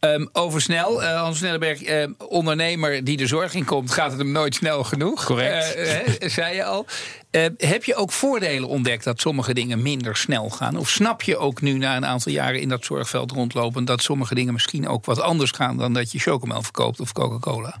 Um, 0.00 0.28
over 0.32 0.60
snel, 0.60 1.02
uh, 1.02 1.20
Hans 1.20 1.38
Snellenberg, 1.38 1.88
uh, 1.88 2.06
ondernemer 2.18 3.04
die 3.04 3.16
de 3.16 3.26
zorg 3.26 3.54
in 3.54 3.64
komt, 3.64 3.90
gaat 3.90 4.10
het 4.10 4.18
hem 4.18 4.32
nooit 4.32 4.54
snel 4.54 4.84
genoeg. 4.84 5.24
Correct. 5.24 5.76
Uh, 5.76 6.28
zei 6.28 6.54
je 6.54 6.64
al. 6.64 6.86
Uh, 7.36 7.46
heb 7.56 7.84
je 7.84 7.94
ook 7.94 8.12
voordelen 8.12 8.68
ontdekt 8.68 9.04
dat 9.04 9.20
sommige 9.20 9.54
dingen 9.54 9.82
minder 9.82 10.16
snel 10.16 10.50
gaan? 10.50 10.76
Of 10.76 10.88
snap 10.88 11.22
je 11.22 11.36
ook 11.36 11.60
nu 11.60 11.78
na 11.78 11.96
een 11.96 12.06
aantal 12.06 12.32
jaren 12.32 12.60
in 12.60 12.68
dat 12.68 12.84
zorgveld 12.84 13.30
rondlopen 13.30 13.84
dat 13.84 14.02
sommige 14.02 14.34
dingen 14.34 14.52
misschien 14.52 14.88
ook 14.88 15.04
wat 15.04 15.20
anders 15.20 15.50
gaan 15.50 15.76
dan 15.76 15.92
dat 15.92 16.12
je 16.12 16.18
chocomel 16.18 16.62
verkoopt 16.62 17.00
of 17.00 17.12
Coca-Cola? 17.12 17.78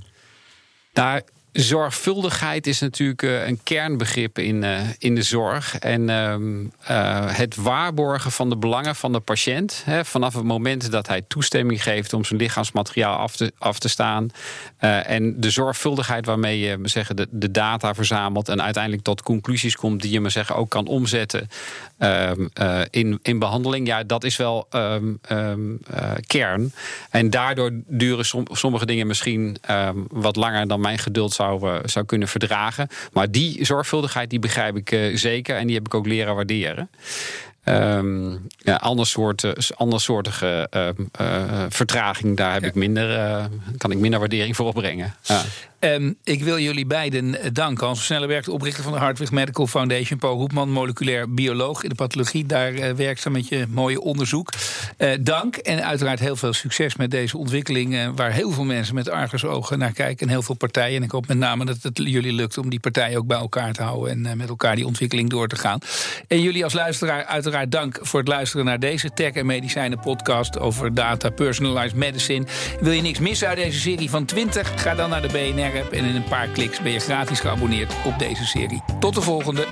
Daar 0.92 1.22
zorgvuldigheid 1.56 2.66
is 2.66 2.80
natuurlijk 2.80 3.22
uh, 3.22 3.46
een 3.46 3.60
kernbegrip 3.62 4.38
in, 4.38 4.62
uh, 4.62 4.80
in 4.98 5.14
de 5.14 5.22
zorg. 5.22 5.78
En 5.78 6.08
uh, 6.08 7.36
het 7.36 7.56
waarborgen 7.56 8.32
van 8.32 8.48
de 8.48 8.56
belangen 8.56 8.96
van 8.96 9.12
de 9.12 9.20
patiënt. 9.20 9.82
Hè, 9.84 10.04
vanaf 10.04 10.34
het 10.34 10.44
moment 10.44 10.90
dat 10.90 11.06
hij 11.06 11.22
toestemming 11.28 11.82
geeft 11.82 12.12
om 12.12 12.24
zijn 12.24 12.40
lichaamsmateriaal 12.40 13.16
af 13.16 13.36
te, 13.36 13.52
af 13.58 13.78
te 13.78 13.88
staan. 13.88 14.30
en 14.78 15.40
de 15.40 15.50
zorgvuldigheid 15.50 16.26
waarmee 16.26 16.58
je 16.58 16.78
zeggen, 16.82 17.16
de, 17.16 17.28
de 17.30 17.50
data 17.50 17.94
verzamelt. 17.94 18.48
En 18.48 18.62
uiteindelijk 18.62 19.02
tot 19.02 19.22
conclusies 19.22 19.76
komt 19.76 20.02
die 20.02 20.10
je 20.10 20.20
maar 20.20 20.30
zeggen, 20.30 20.56
ook 20.56 20.70
kan 20.70 20.86
omzetten 20.86 21.48
ehm, 21.98 22.46
in, 22.90 23.18
in 23.22 23.38
behandeling. 23.38 23.86
Ja, 23.86 24.02
dat 24.02 24.24
is 24.24 24.36
wel 24.36 24.68
um, 24.74 25.20
kern. 26.26 26.72
En 27.10 27.30
daardoor 27.30 27.70
duren 27.86 28.26
som, 28.26 28.46
sommige 28.52 28.86
dingen 28.86 29.06
misschien 29.06 29.56
wat 30.08 30.36
langer 30.36 30.68
dan 30.68 30.80
mijn 30.80 30.98
geduld 30.98 31.32
zou 31.32 31.45
zou, 31.46 31.74
uh, 31.74 31.78
zou 31.84 32.04
kunnen 32.04 32.28
verdragen. 32.28 32.88
Maar 33.12 33.30
die 33.30 33.64
zorgvuldigheid 33.64 34.30
die 34.30 34.38
begrijp 34.38 34.76
ik 34.76 34.90
uh, 34.92 35.16
zeker 35.16 35.56
en 35.56 35.66
die 35.66 35.76
heb 35.76 35.86
ik 35.86 35.94
ook 35.94 36.06
leren 36.06 36.34
waarderen. 36.34 36.90
Um, 37.68 38.46
ja, 38.58 38.74
andersoortige, 38.74 39.74
andersoortige 39.76 40.68
uh, 40.76 40.88
uh, 41.20 41.64
vertraging, 41.68 42.36
daar 42.36 42.52
heb 42.52 42.64
ik 42.64 42.74
minder, 42.74 43.10
uh, 43.10 43.44
kan 43.78 43.90
ik 43.90 43.98
minder 43.98 44.18
waardering 44.18 44.56
voor 44.56 44.66
opbrengen. 44.66 45.14
Ja. 45.22 45.42
Um, 45.80 46.16
ik 46.24 46.44
wil 46.44 46.58
jullie 46.58 46.86
beiden 46.86 47.36
danken. 47.52 47.86
Hans 47.86 48.04
Snelleberg, 48.04 48.44
de 48.44 48.52
oprichter 48.52 48.82
van 48.82 48.92
de 48.92 48.98
Hartwig 48.98 49.30
Medical 49.30 49.66
Foundation. 49.66 50.18
Paul 50.18 50.36
Hoepman, 50.36 50.70
moleculair 50.70 51.34
bioloog 51.34 51.82
in 51.82 51.88
de 51.88 51.94
pathologie. 51.94 52.46
Daar 52.46 52.96
werkzaam 52.96 53.32
met 53.32 53.48
je 53.48 53.66
mooie 53.68 54.00
onderzoek. 54.00 54.52
Dank 55.20 55.56
en 55.56 55.84
uiteraard 55.84 56.18
heel 56.18 56.36
veel 56.36 56.52
succes 56.52 56.96
met 56.96 57.10
deze 57.10 57.38
ontwikkeling... 57.38 58.14
Waar 58.14 58.32
heel 58.32 58.50
veel 58.50 58.64
mensen 58.64 58.94
met 58.94 59.10
argusogen 59.10 59.78
naar 59.78 59.92
kijken. 59.92 60.26
En 60.26 60.32
heel 60.32 60.42
veel 60.42 60.54
partijen. 60.54 60.96
En 60.96 61.02
ik 61.02 61.10
hoop 61.10 61.26
met 61.26 61.38
name 61.38 61.64
dat 61.64 61.82
het 61.82 62.00
jullie 62.04 62.32
lukt 62.32 62.58
om 62.58 62.70
die 62.70 62.80
partijen 62.80 63.18
ook 63.18 63.26
bij 63.26 63.38
elkaar 63.38 63.72
te 63.72 63.82
houden... 63.82 64.26
en 64.26 64.36
met 64.36 64.48
elkaar 64.48 64.76
die 64.76 64.86
ontwikkeling 64.86 65.30
door 65.30 65.48
te 65.48 65.56
gaan. 65.56 65.78
En 66.28 66.40
jullie 66.40 66.64
als 66.64 66.72
luisteraar 66.72 67.24
uiteraard 67.24 67.54
dank 67.64 67.98
voor 68.02 68.20
het 68.20 68.28
luisteren 68.28 68.64
naar 68.64 68.78
deze 68.78 69.10
Tech 69.14 69.32
en 69.32 69.46
Medicijnen 69.46 70.00
podcast... 70.00 70.58
over 70.58 70.94
data, 70.94 71.30
personalized 71.30 71.94
medicine. 71.94 72.46
Wil 72.80 72.92
je 72.92 73.02
niks 73.02 73.18
missen 73.18 73.48
uit 73.48 73.56
deze 73.56 73.80
serie 73.80 74.10
van 74.10 74.24
20? 74.24 74.82
Ga 74.82 74.94
dan 74.94 75.10
naar 75.10 75.22
de 75.22 75.28
BNR 75.28 75.92
en 75.92 76.04
in 76.04 76.16
een 76.16 76.28
paar 76.28 76.48
kliks 76.48 76.80
ben 76.80 76.92
je 76.92 77.00
gratis 77.00 77.40
geabonneerd 77.40 77.94
op 78.04 78.18
deze 78.18 78.44
serie. 78.44 78.82
Tot 79.00 79.14
de 79.14 79.20
volgende. 79.20 79.66